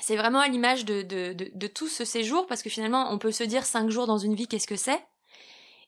[0.00, 3.30] c'est vraiment à l'image de, de, de, tout ce séjour, parce que finalement, on peut
[3.30, 5.00] se dire cinq jours dans une vie, qu'est-ce que c'est?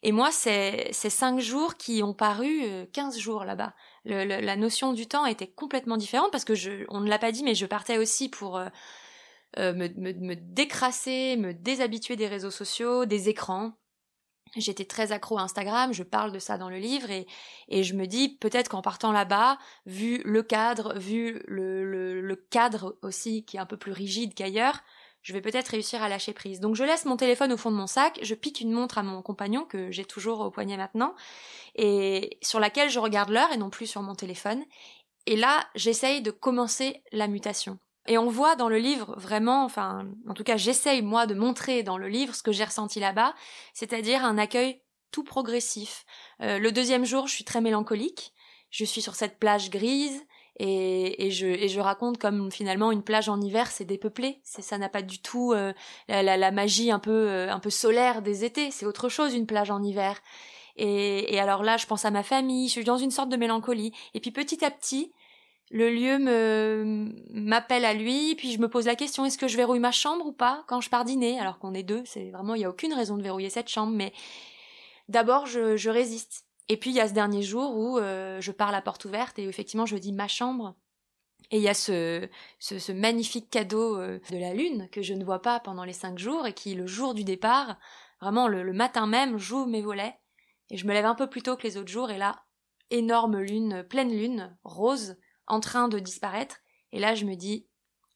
[0.05, 3.73] Et moi, c'est ces cinq jours qui ont paru euh, quinze jours là-bas
[4.05, 7.45] la notion du temps était complètement différente parce que je, on ne l'a pas dit,
[7.45, 8.69] mais je partais aussi pour euh,
[9.59, 13.73] euh, me, me, décrasser, me déshabituer des réseaux sociaux, des écrans.
[14.57, 17.27] J'étais très accro à Instagram, je parle de ça dans le livre et,
[17.69, 22.37] et je me dis peut-être qu'en partant là-bas, vu le cadre, vu le, le, le,
[22.37, 24.81] cadre aussi qui est un peu plus rigide qu'ailleurs,
[25.23, 26.61] je vais peut-être réussir à lâcher prise.
[26.61, 29.03] Donc je laisse mon téléphone au fond de mon sac, je pique une montre à
[29.03, 31.15] mon compagnon que j'ai toujours au poignet maintenant,
[31.77, 34.65] et sur laquelle je regarde l'heure et non plus sur mon téléphone.
[35.27, 37.79] Et là, j'essaye de commencer la mutation.
[38.09, 41.85] Et on voit dans le livre vraiment, enfin, en tout cas, j'essaye moi de montrer
[41.85, 43.35] dans le livre ce que j'ai ressenti là-bas,
[43.75, 44.83] c'est-à-dire un accueil
[45.13, 46.05] tout progressif.
[46.41, 48.33] Euh, le deuxième jour, je suis très mélancolique.
[48.71, 50.25] Je suis sur cette plage grise,
[50.59, 54.41] et, je, raconte comme finalement une plage en hiver c'est dépeuplé.
[54.45, 55.73] C'est ça n'a pas du tout euh,
[56.09, 58.71] la, magie un peu euh, un peu solaire des étés.
[58.71, 60.21] C'est autre chose une plage en hiver.
[60.77, 63.37] Et, et alors là je pense à ma famille je suis dans une sorte de
[63.37, 63.93] mélancolie.
[64.15, 65.13] Et puis petit à petit
[65.71, 68.35] le lieu me m'appelle à lui.
[68.35, 70.83] Puis je me pose la question est-ce que je verrouille ma chambre ou pas quand
[70.83, 71.41] je pars dîner?
[71.41, 73.93] Alors qu'on est deux c'est vraiment il y a aucune raison de verrouiller cette chambre.
[73.95, 74.13] Mais
[75.09, 78.73] d'abord je résiste et puis il y a ce dernier jour où euh, je pars
[78.73, 80.75] la porte ouverte et effectivement je dis ma chambre.
[81.51, 85.43] Et il y a ce, magnifique cadeau euh, de la lune que je ne vois
[85.43, 87.77] pas pendant les cinq jours et qui, le jour du départ,
[88.23, 90.19] vraiment le, matin même, j'ouvre mes volets
[90.71, 92.43] et je me lève un peu plus tôt que les autres jours et là,
[92.91, 96.57] énorme lune, pleine lune, rose, en train de disparaître.
[96.93, 97.67] Et là, je me dis,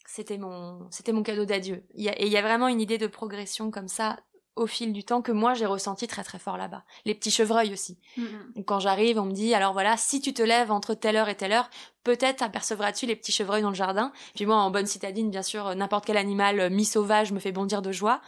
[0.07, 1.85] c'était mon, c'était mon cadeau d'adieu.
[1.95, 4.19] Et il y a vraiment une idée de progression comme ça
[4.57, 6.83] au fil du temps que moi j'ai ressenti très très fort là-bas.
[7.05, 7.99] Les petits chevreuils aussi.
[8.19, 8.65] Mm-hmm.
[8.65, 11.35] Quand j'arrive, on me dit alors voilà, si tu te lèves entre telle heure et
[11.35, 11.71] telle heure,
[12.03, 14.13] peut-être apercevras-tu les petits chevreuils dans le jardin.
[14.35, 17.83] Puis moi, en bonne citadine, bien sûr, n'importe quel animal euh, mi-sauvage me fait bondir
[17.83, 18.21] de joie.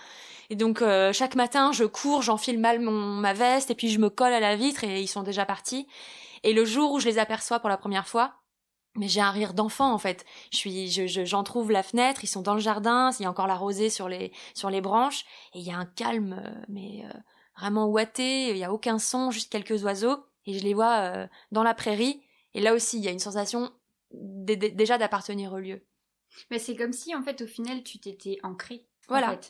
[0.50, 3.98] Et donc euh, chaque matin, je cours, j'enfile mal mon, ma veste et puis je
[3.98, 5.86] me colle à la vitre et ils sont déjà partis.
[6.44, 8.32] Et le jour où je les aperçois pour la première fois,
[8.98, 10.24] mais j'ai un rire d'enfant en fait.
[10.52, 13.30] Je suis, je, j'en trouve la fenêtre, ils sont dans le jardin, il y a
[13.30, 16.64] encore la rosée sur les sur les branches et il y a un calme euh,
[16.68, 17.18] mais euh,
[17.58, 21.26] vraiment ouaté, il y a aucun son, juste quelques oiseaux et je les vois euh,
[21.52, 22.22] dans la prairie
[22.54, 23.70] et là aussi il y a une sensation
[24.12, 25.82] déjà d'appartenir au lieu.
[26.50, 28.84] Mais c'est comme si en fait au final tu t'étais ancré.
[29.08, 29.40] Voilà.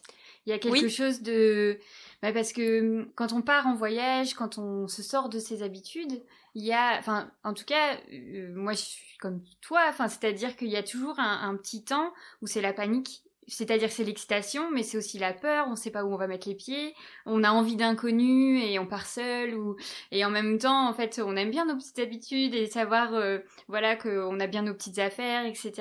[0.46, 1.78] Il y a quelque chose de
[2.22, 5.62] bah, parce que hum, quand on part en voyage, quand on se sort de ses
[5.62, 6.22] habitudes,
[6.58, 10.56] il y a, enfin, en tout cas, euh, moi je suis comme toi, enfin, c'est-à-dire
[10.56, 13.22] qu'il y a toujours un, petit temps où c'est la panique.
[13.46, 16.26] C'est-à-dire c'est l'excitation, mais c'est aussi la peur, on ne sait pas où on va
[16.26, 16.94] mettre les pieds,
[17.24, 19.76] on a envie d'inconnu et on part seul, ou...
[20.10, 23.38] et en même temps, en fait, on aime bien nos petites habitudes et savoir, euh,
[23.68, 25.72] voilà, qu'on a bien nos petites affaires, etc.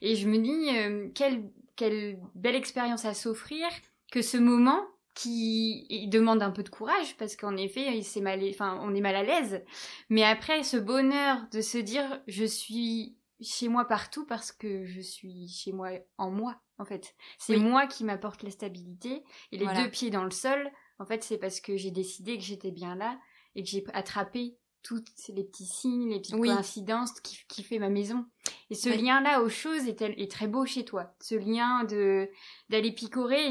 [0.00, 1.42] Et je me dis, euh, quelle,
[1.76, 3.66] quelle belle expérience à s'offrir
[4.10, 8.78] que ce moment qui demande un peu de courage parce qu'en effet c'est mal enfin
[8.82, 9.62] on est mal à l'aise.
[10.08, 15.00] Mais après ce bonheur de se dire je suis chez moi partout parce que je
[15.00, 17.14] suis chez moi en moi en fait.
[17.38, 19.22] C'est moi qui m'apporte la stabilité
[19.52, 20.70] et les deux pieds dans le sol.
[20.98, 23.18] En fait c'est parce que j'ai décidé que j'étais bien là
[23.54, 27.88] et que j'ai attrapé tous les petits signes, les petites coïncidences qui, qui, fait ma
[27.88, 28.26] maison.
[28.68, 31.14] Et ce lien-là aux choses est, est, très beau chez toi.
[31.20, 32.28] Ce lien de
[32.68, 33.50] d'aller picorer,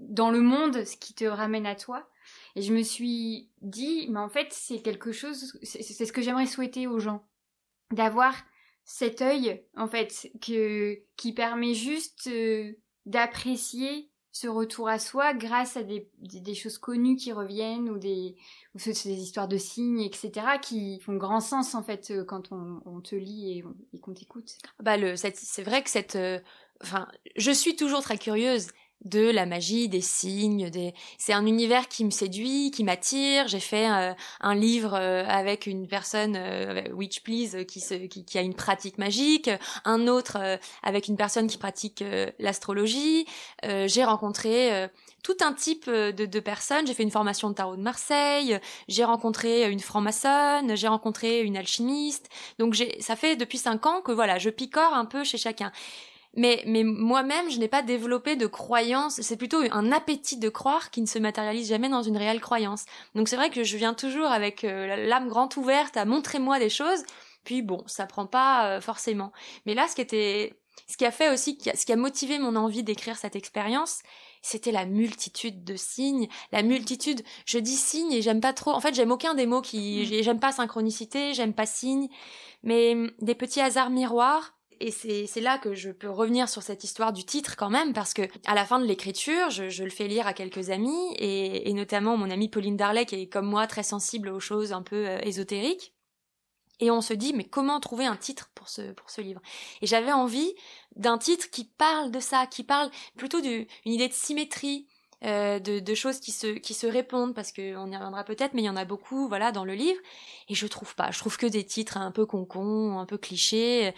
[0.00, 2.08] dans le monde ce qui te ramène à toi.
[2.56, 6.46] Et je me suis dit, mais en fait, c'est quelque chose, c'est ce que j'aimerais
[6.46, 7.24] souhaiter aux gens.
[7.90, 8.34] D'avoir
[8.84, 12.72] cet œil, en fait, que, qui permet juste euh,
[13.06, 18.36] d'apprécier ce retour à soi grâce à des, des, choses connues qui reviennent ou des,
[18.74, 22.80] ou des histoires de signes, etc., qui font grand sens, en fait, euh, quand on,
[22.84, 24.58] on te lit et, qu'on t'écoute.
[24.80, 26.38] Bah, c'est vrai que cette, euh,
[26.82, 28.68] enfin, je suis toujours très curieuse
[29.04, 30.92] de la magie, des signes, des...
[31.18, 33.46] c'est un univers qui me séduit, qui m'attire.
[33.46, 38.38] J'ai fait euh, un livre euh, avec une personne, euh, Witch Please, qui, se, qui,
[38.38, 39.50] a une pratique magique,
[39.84, 42.04] un autre avec une personne qui pratique
[42.38, 43.26] l'astrologie.
[43.62, 44.88] j'ai rencontré
[45.22, 46.86] tout un type de, de personnes.
[46.86, 48.58] J'ai fait une formation de tarot de Marseille,
[48.88, 52.28] j'ai rencontré une franc-maçonne, j'ai rencontré une alchimiste.
[52.58, 55.72] Donc j'ai, ça fait depuis cinq ans que voilà, je picore un peu chez chacun
[56.36, 59.20] mais, mais moi-même, je n'ai pas développé de croyance.
[59.22, 62.84] C'est plutôt un appétit de croire qui ne se matérialise jamais dans une réelle croyance.
[63.14, 66.70] Donc c'est vrai que je viens toujours avec euh, l'âme grande ouverte à montrer-moi des
[66.70, 67.02] choses.
[67.44, 69.32] Puis bon, ça prend pas euh, forcément.
[69.64, 72.56] Mais là, ce qui était, ce qui a fait aussi, ce qui a motivé mon
[72.56, 74.00] envie d'écrire cette expérience,
[74.42, 77.22] c'était la multitude de signes, la multitude.
[77.46, 78.72] Je dis signes et j'aime pas trop.
[78.72, 80.22] En fait, j'aime aucun des mots qui, mmh.
[80.22, 82.08] j'aime pas synchronicité, j'aime pas signes,
[82.62, 87.12] mais des petits hasards miroirs et c'est là que je peux revenir sur cette histoire
[87.12, 90.26] du titre quand même, parce que à la fin de l'écriture, je, le fais lire
[90.26, 94.28] à quelques amis, et, notamment mon amie Pauline Darley, qui est comme moi très sensible
[94.28, 95.94] aux choses un peu euh, ésotériques.
[96.80, 99.40] Et on se dit, mais comment trouver un titre pour ce, pour ce livre?
[99.82, 100.54] Et j'avais envie
[100.96, 104.86] d'un titre qui parle de ça, qui parle plutôt d'une idée de symétrie,
[105.24, 108.62] euh, de, de, choses qui se, qui se répondent, parce qu'on y reviendra peut-être, mais
[108.62, 109.98] il y en a beaucoup voilà, dans le livre,
[110.48, 111.10] et je trouve pas.
[111.10, 113.88] Je trouve que des titres un peu concon, un peu clichés.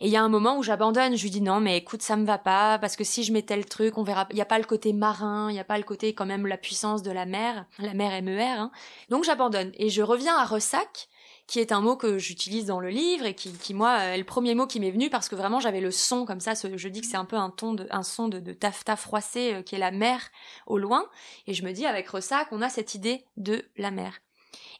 [0.00, 2.16] Et il y a un moment où j'abandonne, je lui dis non, mais écoute, ça
[2.16, 4.26] me va pas, parce que si je mets tel truc, on verra.
[4.30, 6.46] Il n'y a pas le côté marin, il n'y a pas le côté quand même
[6.46, 8.58] la puissance de la mer, la mer MER.
[8.58, 8.72] Hein.
[9.10, 11.08] Donc j'abandonne, et je reviens à Ressac,
[11.46, 14.54] qui est un mot que j'utilise dans le livre et qui, moi, est le premier
[14.54, 16.54] mot qui m'est venu parce que vraiment j'avais le son comme ça.
[16.54, 18.56] je dis que c'est un peu un ton de, un son de, de
[18.96, 20.30] froissé euh, qui est la mer
[20.66, 21.06] au loin.
[21.46, 24.20] Et je me dis avec Ressac, on a cette idée de la mer.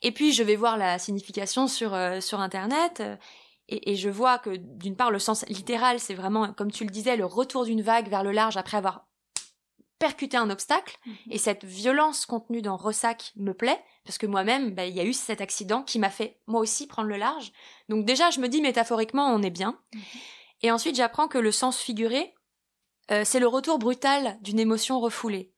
[0.02, 3.00] Et puis je vais voir la signification sur euh, sur internet.
[3.00, 3.16] Euh,
[3.68, 7.16] et, je vois que d'une part le sens littéral c'est vraiment comme tu le disais
[7.16, 9.06] le retour d'une vague vers le large après avoir
[9.98, 10.98] percuter un obstacle.
[11.06, 11.14] Mhm.
[11.30, 15.04] Et cette violence contenue dans Ressac me plaît, parce que moi-même, bah, il y a
[15.04, 17.52] eu cet accident qui m'a fait moi aussi prendre le large.
[17.88, 19.78] Donc déjà, je me dis métaphoriquement, on est bien.
[19.94, 20.00] Mhm.
[20.62, 22.34] Et ensuite, j'apprends que le sens figuré,
[23.10, 25.52] euh, c'est le retour brutal d'une émotion refoulée.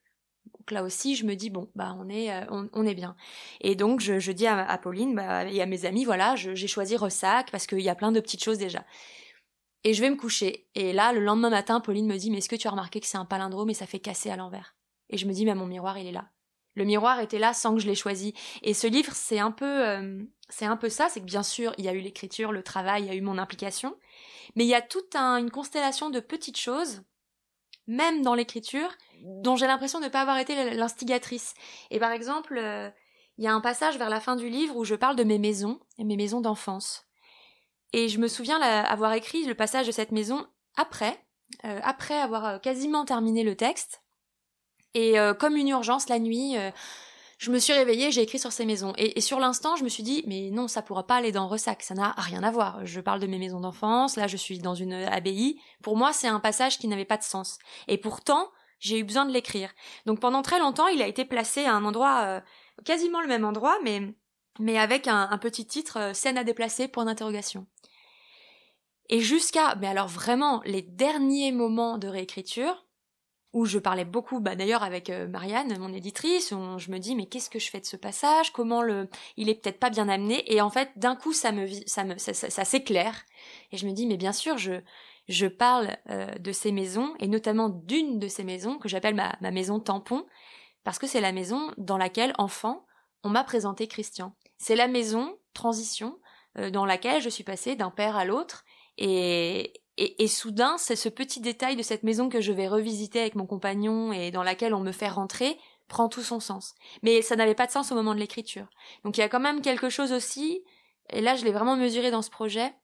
[0.59, 3.17] Donc là aussi, je me dis bon, bah on est, euh, on, est bien.
[3.61, 7.51] Et donc je, dis à, Pauline bah, et à mes amis, voilà, j'ai choisi Ressac
[7.51, 8.85] parce qu'il y a plein de petites choses déjà.
[9.87, 10.67] Et je vais me coucher.
[10.75, 13.07] Et là, le lendemain matin, Pauline me dit, mais est-ce que tu as remarqué que
[13.07, 14.75] c'est un palindrome et ça fait casser à l'envers?
[15.11, 16.29] Et je me dis, mais mon miroir, il est là.
[16.75, 18.35] Le miroir était là sans que je l'ai choisi.
[18.63, 21.73] Et ce livre, c'est un peu, euh, c'est un peu ça, c'est que bien sûr,
[21.79, 23.97] il y a eu l'écriture, le travail, il y a eu mon implication,
[24.57, 27.05] mais il y a toute une constellation de petites choses,
[27.87, 28.91] même dans l'écriture,
[29.23, 31.55] dont j'ai l'impression de ne pas avoir été l'instigatrice.
[31.93, 32.91] Et par exemple, euh,
[33.39, 35.39] il y a un passage vers la fin du livre où je parle de mes
[35.39, 37.06] maisons, mes maisons d'enfance.
[37.93, 40.47] Et je me souviens avoir écrit le passage de cette maison
[40.77, 41.19] après,
[41.65, 44.03] euh, après avoir quasiment terminé le texte.
[44.95, 46.57] Et comme une urgence, la nuit,
[47.39, 48.95] je me suis réveillée, j'ai écrit sur ces maisons.
[48.97, 51.83] Et, sur l'instant, je me suis dit, mais non, ça pourra pas aller dans Ressac,
[51.83, 52.85] ça n'a rien à voir.
[52.87, 55.61] Je parle de mes maisons d'enfance, là je suis dans une abbaye.
[55.83, 57.59] Pour moi, c'est un passage qui n'avait pas de sens.
[57.89, 59.71] Et pourtant, j'ai eu besoin de l'écrire.
[60.07, 62.41] Donc pendant très longtemps, il a été placé à un endroit, euh,
[62.85, 64.15] quasiment le même endroit, mais,
[64.59, 67.67] mais avec un, petit titre, euh, scène à déplacer, point d'interrogation.
[69.09, 72.87] Et jusqu'à, mais alors vraiment, les derniers moments de réécriture,
[73.53, 77.25] où je parlais beaucoup, bah, d'ailleurs avec euh, Marianne, mon éditrice, je me dis mais
[77.27, 80.53] qu'est-ce que je fais de ce passage, comment le, il est peut-être pas bien amené,
[80.53, 83.25] et en fait d'un coup ça me, ça ça, s'éclaire,
[83.73, 87.71] et je me dis mais bien sûr je, parle euh, de ces maisons et notamment
[87.71, 90.27] d'une de ces maisons que j'appelle ma maison tampon,
[90.85, 92.85] parce que c'est la maison dans laquelle enfant
[93.25, 94.35] on m'a présenté Christian.
[94.59, 96.19] C'est la maison transition
[96.59, 98.65] euh, dans laquelle je suis passée d'un père à l'autre
[98.99, 103.35] et, et, soudain, c'est ce petit détail de cette maison que je vais revisiter avec
[103.35, 106.75] mon compagnon et dans laquelle on me fait rentrer prend tout son sens.
[107.03, 108.69] Mais ça n'avait pas de sens au moment de l'écriture.
[109.05, 110.63] Donc il y a quand même quelque chose aussi,
[111.11, 112.75] et là je l'ai vraiment mesuré dans ce projet,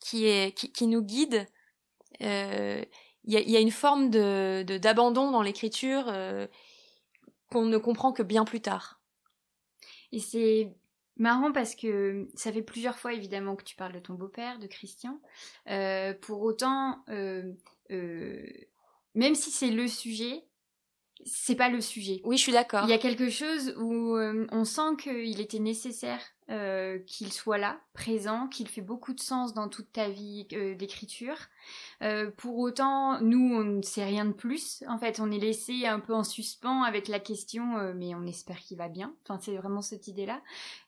[0.00, 1.46] qui est qui, nous guide.
[2.22, 2.82] Euh,
[3.24, 6.48] il y, a, une forme de d'abandon dans l'écriture euh,
[7.50, 9.00] qu'on ne comprend que bien plus tard.
[10.10, 10.72] Et c'est
[11.22, 14.66] Marrant parce que ça fait plusieurs fois évidemment que tu parles de ton beau-père, de
[14.66, 15.20] Christian.
[15.68, 17.52] Euh, pour autant, euh,
[17.92, 18.44] euh,
[19.14, 20.42] même si c'est le sujet,
[21.24, 22.20] c'est pas le sujet.
[22.24, 22.82] Oui, je suis d'accord.
[22.86, 26.20] Il y a quelque chose où on sent qu'il était nécessaire
[27.06, 31.36] qu'il soit là, présent, qu'il fait beaucoup de sens dans toute ta vie d'écriture.
[32.02, 34.82] Euh, pour autant, nous, on ne sait rien de plus.
[34.88, 38.26] En fait, on est laissé un peu en suspens avec la question, euh, mais on
[38.26, 39.14] espère qu'il va bien.
[39.24, 40.40] Enfin, c'est vraiment cette idée-là.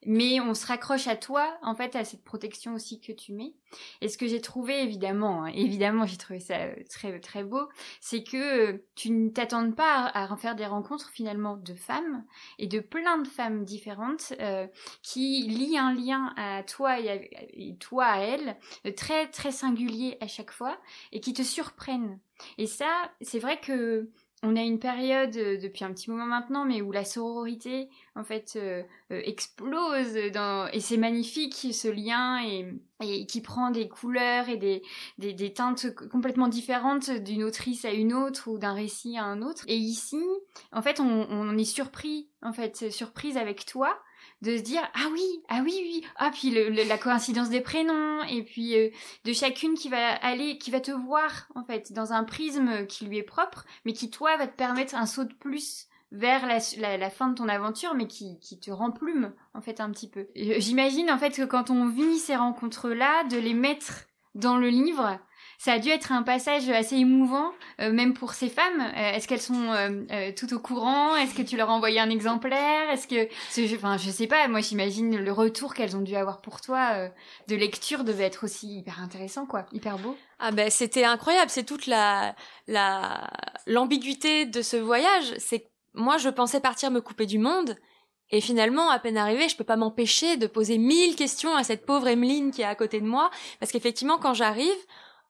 [0.07, 3.55] Mais on se raccroche à toi, en fait, à cette protection aussi que tu mets.
[4.01, 7.69] Et ce que j'ai trouvé, évidemment, hein, évidemment, j'ai trouvé ça euh, très très beau,
[8.01, 12.25] c'est que tu ne t'attendes pas à, à, faire des rencontres finalement de femmes
[12.59, 14.33] et de plein de femmes différentes
[15.03, 18.57] qui lient un lien à toi et, et toi à elle,
[18.97, 20.64] très très singulier à chaque fois
[21.13, 22.19] et qui te surprennent.
[22.59, 24.09] Et ça, c'est vrai que
[24.47, 28.25] on a une période euh, depuis un petit moment maintenant, mais où la sororité en
[28.25, 34.57] fait euh, euh, explose et c'est magnifique ce lien et, qui prend des couleurs et
[35.19, 39.65] des teintes complètement différentes d'une autrice à une autre ou d'un récit à un autre.
[39.67, 40.23] Et ici,
[40.73, 43.99] en fait, on, on est surpris en fait surprise avec toi
[44.45, 48.43] de se dire ah oui ah oui oui ah puis la coïncidence des prénoms et
[48.43, 48.91] puis euh,
[49.25, 53.07] de chacune qui va aller qui va te voir en fait dans un prisme qui
[53.07, 57.11] lui est propre mais qui toi va te permettre un saut de plus vers la,
[57.11, 60.29] fin de ton aventure mais qui, qui te remplume en fait un petit peu.
[60.37, 64.05] J'imagine en fait que quand on vit ces rencontres là de les mettre
[64.35, 65.19] dans le livre
[65.59, 68.81] ça a dû être un passage assez émouvant, euh, même pour ces femmes.
[68.81, 71.17] Euh, est-ce qu'elles sont euh, tout au courant?
[71.17, 72.91] Est-ce que tu leur as envoyé un exemplaire?
[72.91, 73.29] Est-ce que,
[73.77, 74.47] enfin, je sais pas.
[74.49, 77.09] Moi, j'imagine le retour qu'elles ont dû avoir pour toi
[77.49, 80.17] de lecture devait être aussi hyper intéressant, quoi, hyper beau.
[80.39, 81.51] Ah ben, c'était incroyable.
[81.51, 82.35] C'est toute la
[82.67, 83.31] la
[83.67, 85.35] l'ambiguïté de ce voyage.
[85.39, 87.77] C'est moi, je pensais partir me couper du monde.
[88.31, 91.87] Et finalement, à peine arrivé, je peux pas m'empêcher de poser mille questions à cette
[91.87, 94.75] pauvre Emeline qui est à côté de moi, parce qu'effectivement, quand j'arrive,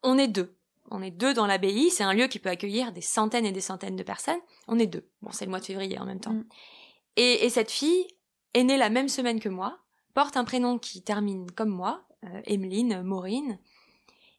[0.05, 0.57] on est deux.
[0.91, 3.61] On est deux dans l'abbaye, c'est un lieu qui peut accueillir des centaines et des
[3.61, 4.39] centaines de personnes.
[4.69, 5.09] On est deux.
[5.23, 6.35] Bon, c'est le mois de février en même temps.
[6.35, 6.45] Mm.
[7.17, 8.07] Et, cette fille
[8.53, 9.79] est née la même semaine que moi,
[10.13, 13.59] porte un prénom qui termine comme moi, euh, Emeline, Maureen,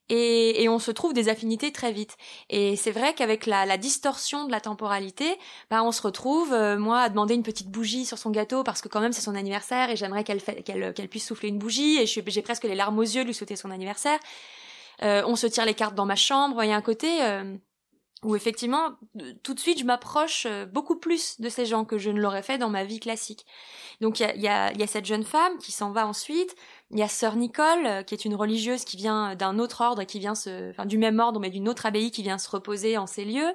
[0.09, 2.15] et, on se trouve des affinités très vite.
[2.49, 5.37] Et c'est vrai qu'avec la, distorsion de la temporalité,
[5.71, 8.81] bah on se retrouve, euh, moi, à demander une petite bougie sur son gâteau parce
[8.81, 12.05] que quand même c'est son anniversaire et j'aimerais qu'elle qu'elle puisse souffler une bougie et
[12.05, 14.19] j'ai presque les larmes aux yeux de lui souhaiter son anniversaire.
[15.03, 16.63] Euh, on se tire les cartes dans ma chambre.
[16.63, 17.55] Il y a un côté euh,
[18.23, 18.91] où effectivement,
[19.43, 22.43] tout de suite, je m'approche euh, beaucoup plus de ces gens que je ne l'aurais
[22.43, 23.45] fait dans ma vie classique.
[24.01, 26.55] Donc il y a, cette jeune femme qui s'en va ensuite.
[26.91, 30.19] Il y a sœur Nicole, qui est une religieuse qui vient d'un autre ordre, qui
[30.19, 33.07] vient se, enfin du même ordre mais d'une autre abbaye qui vient se reposer en
[33.07, 33.53] ces lieux,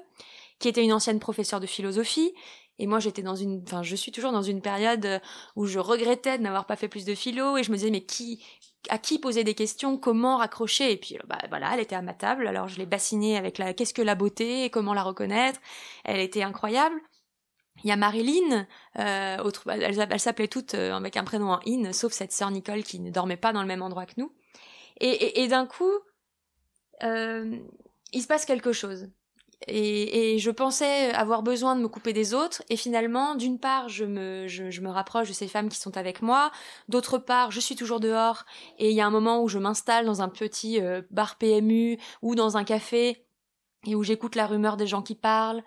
[0.59, 2.33] qui était une ancienne professeure de philosophie
[2.79, 5.21] Et moi, j'étais dans une, enfin, je suis toujours dans une période
[5.57, 8.05] où je regrettais de n'avoir pas fait plus de philo et je me disais, mais
[8.05, 8.43] qui,
[8.89, 12.15] à qui poser des questions, comment raccrocher Et puis, bah voilà, elle était à ma
[12.15, 15.61] table, alors je l'ai bassinée avec la, qu'est-ce que la beauté comment la reconnaître.
[16.05, 17.01] Elle était incroyable.
[17.83, 18.67] Il y a Marilyn,
[18.99, 22.83] euh, autre, elle, s'appelait toutes euh, avec un prénom en in, sauf cette sœur Nicole
[22.83, 24.33] qui ne dormait pas dans le même endroit que nous.
[25.03, 25.95] Et d'un coup,
[27.03, 27.57] euh,
[28.13, 29.09] il se passe quelque chose.
[29.67, 34.05] Et, je pensais avoir besoin de me couper des autres, et finalement, d'une part, je
[34.05, 36.51] me, je, me rapproche de ces femmes qui sont avec moi,
[36.89, 38.47] d'autre part, je suis toujours dehors,
[38.79, 41.99] et il y a un moment où je m'installe dans un petit euh, bar PMU
[42.23, 43.25] ou dans un café,
[43.87, 45.63] et où j'écoute la rumeur des gens qui parlent,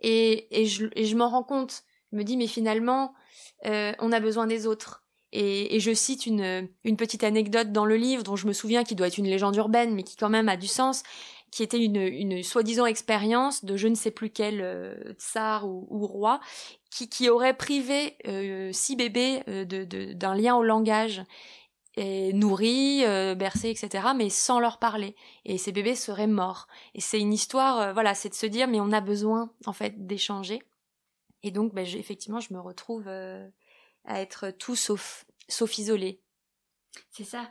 [0.00, 1.82] et, et je, et je m'en rends compte.
[2.12, 3.14] Je me dis, mais finalement,
[3.66, 5.02] euh, on a besoin des autres.
[5.32, 8.84] Et, et, je cite une, une petite anecdote dans le livre dont je me souviens
[8.84, 11.04] qui doit être une légende urbaine, mais qui quand même a du sens,
[11.52, 16.06] qui était une, une soi-disant expérience de je ne sais plus quel euh, tsar ou,
[16.06, 16.40] roi,
[16.90, 21.22] qui, qui aurait privé euh, six bébés euh, de, d'un lien au langage,
[21.98, 23.04] nourris,
[23.36, 25.14] bercés, etc., mais sans leur parler.
[25.44, 26.66] Et ces bébés seraient morts.
[26.94, 30.06] Et c'est une histoire, voilà, c'est de se dire, mais on a besoin, en fait,
[30.06, 30.62] d'échanger.
[31.42, 36.21] Et donc, ben, effectivement, je me retrouve à être tout sauf, sauf isolé.
[37.10, 37.50] C'est ça.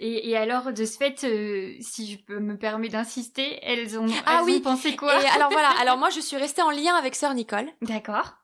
[0.00, 4.06] Et, et, alors, de ce fait, euh, si je peux me permettre d'insister, elles ont,
[4.26, 4.56] ah elles oui.
[4.58, 5.22] ont pensé quoi?
[5.22, 7.68] Et Alors voilà, alors moi je suis restée en lien avec sœur Nicole.
[7.82, 8.37] D'accord.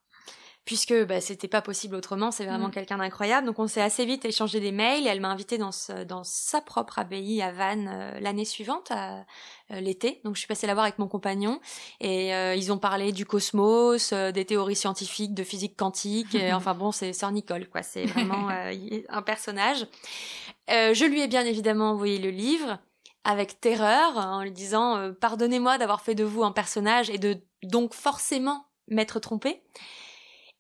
[0.65, 2.71] Puisque bah, c'était pas possible autrement, c'est vraiment Mm.
[2.71, 3.47] quelqu'un d'incroyable.
[3.47, 5.07] Donc on s'est assez vite échangé des mails.
[5.07, 8.91] Et elle m'a invitée dans, ce, dans sa propre abbaye à Vannes euh, l'année suivante,
[8.91, 9.27] à,
[9.71, 10.23] euh, l'été.
[10.25, 11.61] Donc je suis passée la voir avec mon compagnon.
[12.01, 16.35] Et euh, ils ont parlé du cosmos, des théories scientifiques, de physique quantique.
[16.35, 17.83] Et, enfin bon, c'est sœur Nicole, quoi.
[17.83, 19.87] C'est vraiment un personnage.
[20.69, 22.79] Je lui ai bien évidemment envoyé le livre
[23.25, 27.95] avec terreur en lui disant pardonnez-moi d'avoir fait de vous un personnage et de donc
[27.95, 29.63] forcément m'être trompée.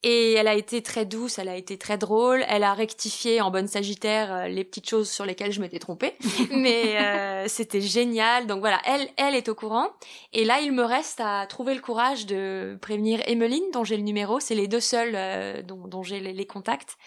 [0.07, 3.51] Et elle a été très douce, elle a été très drôle, elle a rectifié en
[3.51, 6.15] bonne sagittaire euh, les petites choses sur lesquelles je m'étais trompée,
[6.51, 8.47] mais euh, c'était génial.
[8.47, 9.89] Donc voilà, elle, elle est au courant.
[10.35, 14.03] Et là, il me reste à trouver le courage de prévenir Emmeline, dont j'ai le
[14.03, 14.41] numéro.
[14.41, 16.99] C'est les deux seuls euh, dont, dont j'ai les, les contacts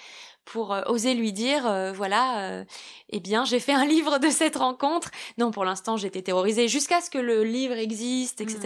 [0.47, 2.65] pour euh, oser lui dire euh, voilà euh,
[3.09, 7.01] eh bien j'ai fait un livre de cette rencontre non pour l'instant j'étais terrorisée jusqu'à
[7.01, 8.57] ce que le livre existe etc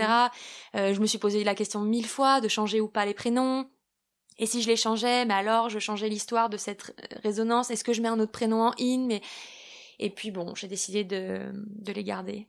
[0.74, 0.94] Mhm.
[0.94, 3.66] je me suis posé la question mille fois de changer ou pas les prénoms
[4.42, 7.72] et si je les changeais mais alors je changeais l'histoire de cette résonance?
[7.72, 9.06] Est-ce que je mets un autre prénom en in?
[9.08, 9.22] Mais
[10.00, 12.48] et puis bon j'ai décidé de de les garder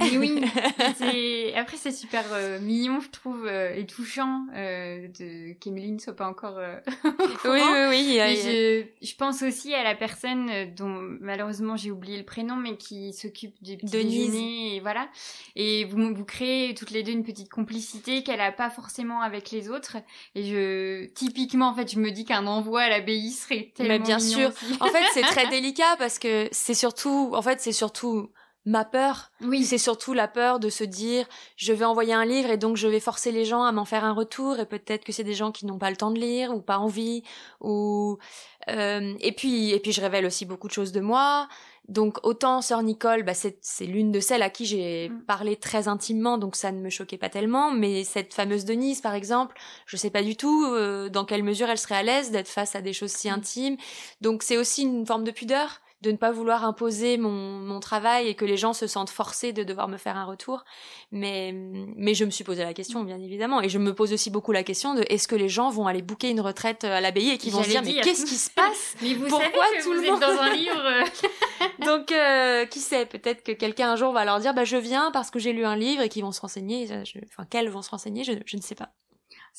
[0.00, 0.42] Mais oui,
[1.56, 6.26] après c'est super euh, mignon, je trouve, euh, et touchant euh, de qu'Emeline soit pas
[6.28, 6.76] encore euh,
[7.44, 11.90] oui oui oui Mais je, je pense aussi à la personne euh, dont malheureusement j'ai
[11.90, 15.08] oublié le prénom, mais qui s'occupe du petit déjeuner, et voilà.
[15.56, 19.50] Et vous, vous créez toutes les deux une petite complicité qu'elle a pas forcément avec
[19.50, 19.96] les autres.
[20.34, 23.98] Et je, typiquement, en fait, je me dis qu'un envoi à l'abbaye serait tellement Mais
[23.98, 24.48] bien mignon sûr.
[24.50, 24.76] aussi.
[24.80, 28.30] en fait c'est très délicat parce que c'est surtout en fait c'est surtout
[28.68, 29.30] ma peur.
[29.40, 32.76] Oui, C'est surtout la peur de se dire je vais envoyer un livre et donc
[32.76, 35.34] je vais forcer les gens à m'en faire un retour et peut-être que c'est des
[35.34, 37.22] gens qui n'ont pas le temps de lire ou pas envie
[37.60, 38.18] ou
[38.68, 41.48] euh, et puis et puis je révèle aussi beaucoup de choses de moi.
[41.88, 45.22] Donc autant sœur Nicole bah c'est c'est l'une de celles à qui j'ai Mm.
[45.26, 47.70] parlé très intimement donc ça ne me choquait pas tellement.
[47.72, 49.56] Mais cette fameuse Denise par exemple
[49.86, 52.74] je sais pas du tout euh, dans quelle mesure elle serait à l'aise d'être face
[52.76, 53.78] à des choses si intimes.
[54.20, 58.28] Donc c'est aussi une forme de pudeur de ne pas vouloir imposer mon, mon travail
[58.28, 60.64] et que les gens se sentent forcés de devoir me faire un retour.
[61.10, 63.60] Mais, mais je me suis posé la question, bien évidemment.
[63.62, 66.02] Et je me pose aussi beaucoup la question de est-ce que les gens vont aller
[66.02, 68.94] booker une retraite à l'abbaye et qui vont se dire, mais qu'est-ce qui se passe
[69.02, 70.84] mais vous Pourquoi savez que tout vous le êtes monde- dans un livre.
[70.84, 71.04] euh,
[71.84, 75.10] Donc, euh, qui sait Peut-être que quelqu'un un jour va leur dire, bah, je viens
[75.10, 76.86] parce que j'ai lu un livre et qu'ils vont se renseigner.
[76.86, 78.90] Je- enfin, qu'elles vont se renseigner, je, je ne sais pas.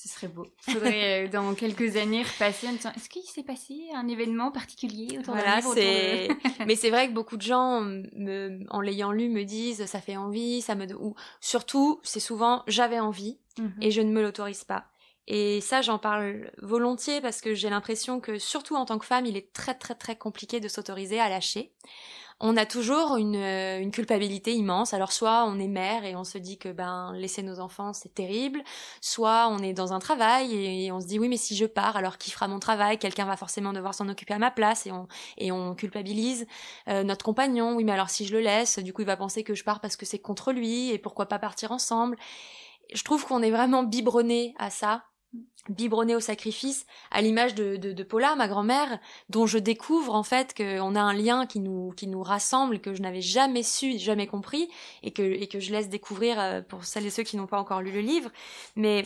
[0.02, 0.46] Ce serait beau.
[0.62, 5.18] Faudrait euh, dans quelques années repasser en disant est-ce qu'il s'est passé un événement particulier
[5.20, 6.28] autour d'un Voilà, livre autour c'est.
[6.30, 6.36] de...
[6.68, 10.16] Mais c'est vrai que beaucoup de gens, me, en l'ayant lu, me disent ça fait
[10.16, 10.86] envie, ça me.
[10.96, 13.74] Ou surtout, c'est souvent j'avais envie Mhm.
[13.82, 14.86] et je ne me l'autorise pas.
[15.28, 19.26] Et ça, j'en parle volontiers parce que j'ai l'impression que, surtout en tant que femme,
[19.26, 21.74] il est très très très compliqué de s'autoriser à lâcher.
[22.42, 24.94] On a toujours une, euh, une culpabilité immense.
[24.94, 28.14] Alors soit on est mère et on se dit que ben laisser nos enfants c'est
[28.14, 28.62] terrible,
[29.02, 31.98] soit on est dans un travail et on se dit oui mais si je pars
[31.98, 32.98] alors qui fera mon travail?
[32.98, 36.48] Quelqu'un va forcément devoir s'en occuper à ma place et on et on culpabilise
[36.88, 37.76] Euh, notre compagnon.
[37.76, 39.82] Oui mais alors si je le laisse, du coup il va penser que je pars
[39.82, 42.16] parce que c'est contre lui et pourquoi pas partir ensemble?
[42.94, 45.04] Je trouve qu'on est vraiment biberonné à ça,
[45.70, 49.00] biberonné au sacrifice, à l'image de, de, de Paula, ma grand-mère,
[49.30, 52.96] dont je découvre en fait qu'on a un lien qui nous, qui nous rassemble, que
[52.96, 54.70] je n'avais jamais su, jamais compris,
[55.04, 57.60] et que, et que je laisse découvrir euh, pour celles et ceux qui n'ont pas
[57.60, 58.32] encore lu le livre.
[58.76, 59.06] Mais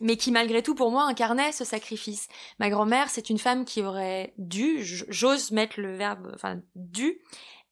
[0.00, 2.26] mais qui malgré tout pour moi incarnait ce sacrifice.
[2.58, 7.20] Ma grand-mère, c'est une femme qui aurait dû, j'ose mettre le verbe, enfin dû,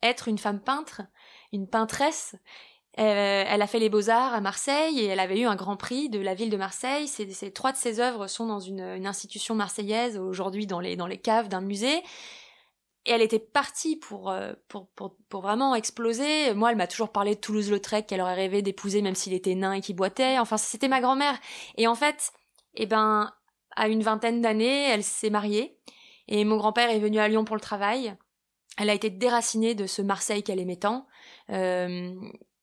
[0.03, 1.03] être une femme peintre,
[1.53, 2.37] une peintresse.
[2.99, 6.11] Euh, elle a fait les beaux-arts à Marseille et elle avait eu un grand prix
[6.11, 7.09] de la ville de Marseille.
[7.09, 11.19] Ces, trois de ses œuvres sont dans une, institution marseillaise, aujourd'hui dans les, dans les
[11.19, 12.03] caves d'un musée.
[13.05, 16.55] Et elle était partie pour, euh, pour, pour, pour vraiment exploser.
[16.55, 19.73] Moi, elle m'a toujours parlé de Toulouse-Lautrec, qu'elle aurait rêvé d'épouser même s'il était nain
[19.73, 20.39] et qu'il boitait.
[20.39, 21.37] Enfin, c'était ma grand-mère.
[21.79, 22.33] Et en fait,
[22.75, 23.33] eh ben,
[23.75, 25.79] à une vingtaine d'années, elle s'est mariée.
[26.29, 28.15] Et mon grand-père est venu à Lyon pour le travail.
[28.79, 31.07] Elle a été déracinée de ce Marseille qu'elle aimait tant.
[31.51, 32.15] Euh,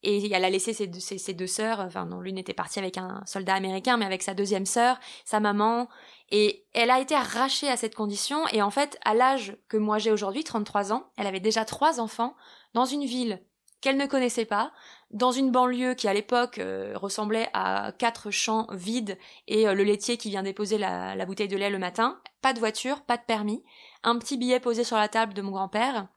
[0.03, 3.53] et elle a laissé ses, deux, sœurs, enfin non, l'une était partie avec un soldat
[3.53, 5.89] américain, mais avec sa deuxième sœur, sa maman,
[6.31, 9.97] et elle a été arrachée à cette condition, et en fait, à l'âge que moi
[9.97, 12.35] j'ai aujourd'hui, 33 ans, elle avait déjà trois enfants,
[12.73, 13.41] dans une ville
[13.81, 14.71] qu'elle ne connaissait pas,
[15.11, 19.83] dans une banlieue qui à l'époque euh, ressemblait à quatre champs vides et euh, le
[19.83, 23.23] laitier qui vient déposer la bouteille de lait le matin, pas de voiture, pas de
[23.25, 23.63] permis,
[24.03, 26.07] un petit billet posé sur la table de mon grand-père,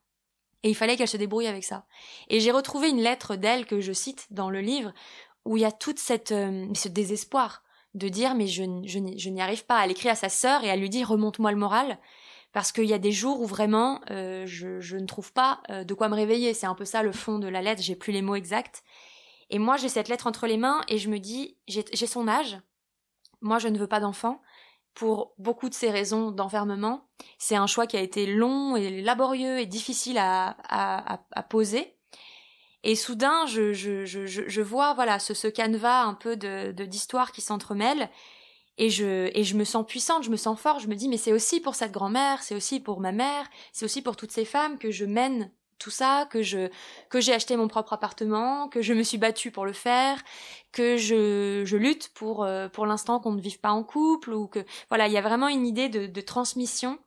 [0.63, 1.87] et il fallait qu'elle se débrouille avec ça.
[2.29, 4.93] Et j'ai retrouvé une lettre d'elle que je cite dans le livre,
[5.45, 6.01] où il y a toute
[6.31, 7.63] euh, ce désespoir
[7.95, 9.85] de dire mais je, je, je n'y arrive pas.
[9.85, 11.99] Elle écrit à sa sœur et elle lui dit remonte-moi le moral
[12.53, 15.85] parce qu'il y a des jours où vraiment euh, je, je, ne trouve pas euh,
[15.85, 16.55] de quoi me réveiller.
[16.55, 17.83] C'est un peu ça le fond de la lettre.
[17.83, 18.83] J'ai plus les mots exacts.
[19.51, 22.59] Et moi j'ai cette lettre entre les mains et je me dis j'ai son âge.
[23.41, 24.41] Moi je ne veux pas d'enfant
[24.95, 27.09] pour beaucoup de ces raisons d'enfermement.
[27.39, 31.97] C'est un choix qui a été long et laborieux et difficile à, à, poser.
[32.85, 37.33] Et soudain, je, je, je, je vois voilà ce, ce canevas un peu de d'histoires
[37.33, 38.11] qui s'entremêlent
[38.79, 40.81] et je et je me sens puissante, je me sens forte.
[40.81, 43.85] Je me dis mais c'est aussi pour cette grand-mère, c'est aussi pour ma mère, c'est
[43.85, 45.53] aussi pour toutes ces femmes que je mène
[45.83, 46.69] tout ça, que je
[47.11, 50.23] que j'ai acheté mon propre appartement, que je me suis battue pour le faire,
[50.71, 54.47] que je, je lutte pour euh, pour l'instant qu'on ne vive pas en couple ou
[54.47, 56.99] que voilà, il y a vraiment une idée de, transmission.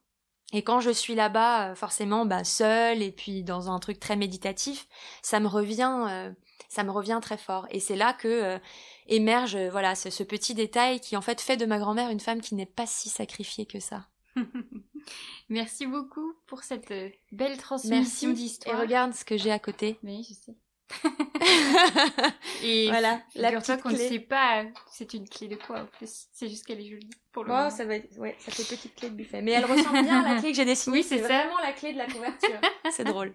[0.53, 4.15] Et quand je suis là-bas, euh, forcément, bah, seule et puis dans un truc très
[4.15, 4.87] méditatif,
[5.21, 6.31] ça me revient, euh,
[6.69, 7.67] ça me revient très fort.
[7.71, 8.59] Et c'est là que
[9.07, 12.41] émerge, voilà, ce, ce petit détail qui en fait fait de ma grand-mère une femme
[12.41, 14.05] qui n'est pas si sacrifiée que ça.
[15.49, 18.77] Merci beaucoup pour cette euh, belle transmission d'histoire.
[18.77, 19.99] Et regarde ce que j'ai à côté.
[20.03, 20.55] Oui, je sais.
[22.63, 26.27] et voilà, la petite qu'on ne sait pas, c'est une clé de quoi en plus.
[26.31, 27.09] C'est juste qu'elle est jolie.
[27.31, 29.41] Pour le oh, ça va être, ouais, ça fait petite clé de buffet.
[29.41, 30.97] Mais elle ressemble bien à la clé que j'ai dessinée.
[30.97, 32.61] Oui, c'est vraiment la clé de la couverture.
[32.91, 33.33] c'est drôle.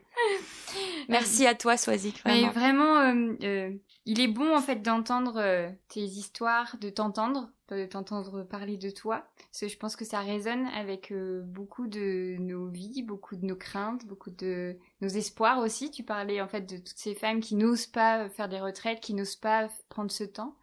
[1.09, 2.21] Merci à toi, Swazik.
[2.21, 2.47] Vraiment.
[2.47, 3.71] Mais vraiment, euh, euh,
[4.07, 9.25] il est bon en fait d'entendre tes histoires, de t'entendre de t'entendre parler de toi,
[9.53, 14.07] je pense que ça résonne avec euh, beaucoup de nos vies, beaucoup de nos craintes,
[14.07, 15.91] beaucoup de nos espoirs aussi.
[15.91, 19.15] Tu parlais en fait de toutes ces femmes qui n'osent pas faire des retraites, qui
[19.15, 20.55] n'osent pas prendre ce temps.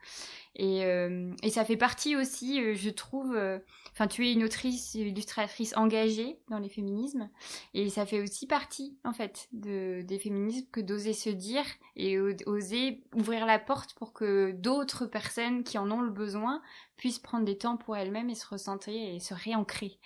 [0.60, 3.60] Et, euh, et ça fait partie aussi, euh, je trouve, euh,
[3.94, 7.30] enfin tu es une autrice, illustratrice engagée dans les féminismes,
[7.76, 11.64] et ça fait aussi partie en fait de, des féminismes que d'oser se dire
[11.96, 16.64] et oser ouvrir la porte pour que d'autres personnes qui en ont le besoin
[16.96, 20.00] puissent prendre des temps pour elles-mêmes et se recentrer et se réancrer.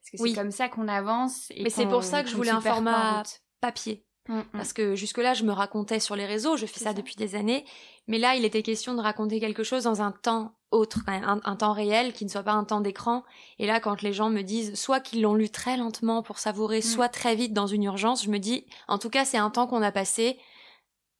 [0.00, 1.50] Parce que c'est comme ça qu'on avance.
[1.52, 3.22] Et Mais c'est pour ça que je voulais un format
[3.62, 4.04] papier.
[4.28, 4.44] Mm, mm.
[4.52, 7.64] Parce que jusque-là, je me racontais sur les réseaux, je fais ça, depuis des années,
[8.06, 11.72] mais là, il était question de raconter quelque chose dans un temps autre, un, temps
[11.72, 13.22] réel, qui ne soit pas un temps d'écran.
[13.60, 16.78] Et là, quand les gens me disent soit qu'ils l'ont lu très lentement pour savourer,
[16.78, 16.82] mm.
[16.82, 19.68] soit très vite dans une urgence, je me dis, en tout cas, c'est un temps
[19.68, 20.38] qu'on a passé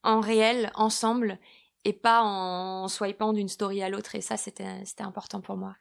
[0.02, 1.38] en réel, ensemble,
[1.84, 4.66] et pas en swipant d'une story à l'autre, et ça, c'était
[4.98, 5.76] important pour moi.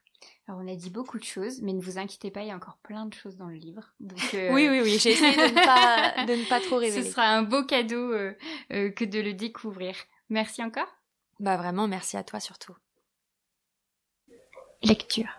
[0.48, 2.56] Alors on a dit beaucoup de choses, mais ne vous inquiétez pas, il y a
[2.56, 3.94] encore plein de choses dans le livre.
[4.00, 7.04] Donc, euh, oui, oui, oui, j'ai essayé de ne, pas, de ne pas trop révéler.
[7.04, 8.34] Ce sera un beau cadeau euh,
[8.72, 9.96] euh, que de le découvrir.
[10.34, 10.88] Merci encore.
[11.40, 12.74] Bah vraiment, merci à toi surtout.
[14.82, 15.30] Lecture.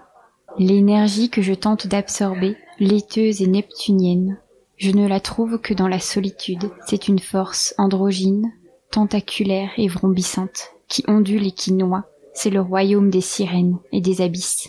[0.57, 4.39] L'énergie que je tente d'absorber, laiteuse et neptunienne,
[4.77, 6.71] je ne la trouve que dans la solitude.
[6.87, 8.53] C'est une force androgyne,
[8.93, 12.05] tentaculaire et vrombissante, qui ondule et qui noie.
[12.33, 14.69] C'est le royaume des sirènes et des abysses.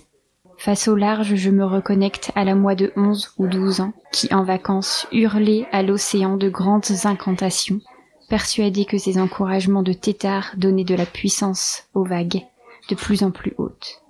[0.58, 4.34] Face au large, je me reconnecte à la moi de onze ou douze ans, qui
[4.34, 7.82] en vacances hurlait à l'océan de grandes incantations,
[8.30, 12.44] persuadée que ces encouragements de tétard donnaient de la puissance aux vagues,
[12.90, 14.02] de plus en plus hautes.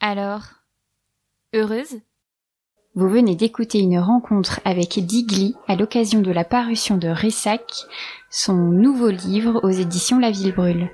[0.00, 0.42] Alors,
[1.54, 2.00] heureuse?
[2.94, 7.62] Vous venez d'écouter une rencontre avec Digli à l'occasion de la parution de Ressac,
[8.30, 10.90] son nouveau livre aux éditions La Ville Brûle.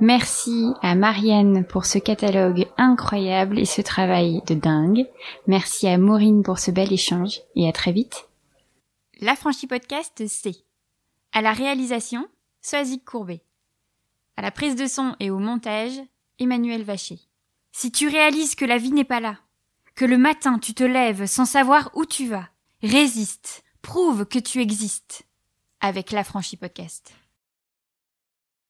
[0.00, 5.06] Merci à Marianne pour ce catalogue incroyable et ce travail de dingue.
[5.46, 8.28] Merci à Maureen pour ce bel échange et à très vite.
[9.20, 10.56] La franchise podcast, c'est
[11.32, 12.28] à la réalisation,
[12.60, 13.42] Soazic Courbet.
[14.36, 16.00] À la prise de son et au montage,
[16.38, 17.18] Emmanuel Vacher.
[17.72, 19.38] Si tu réalises que la vie n'est pas là,
[19.94, 22.48] que le matin tu te lèves sans savoir où tu vas,
[22.82, 25.26] résiste, prouve que tu existes
[25.80, 27.12] avec l'affranchi podcast.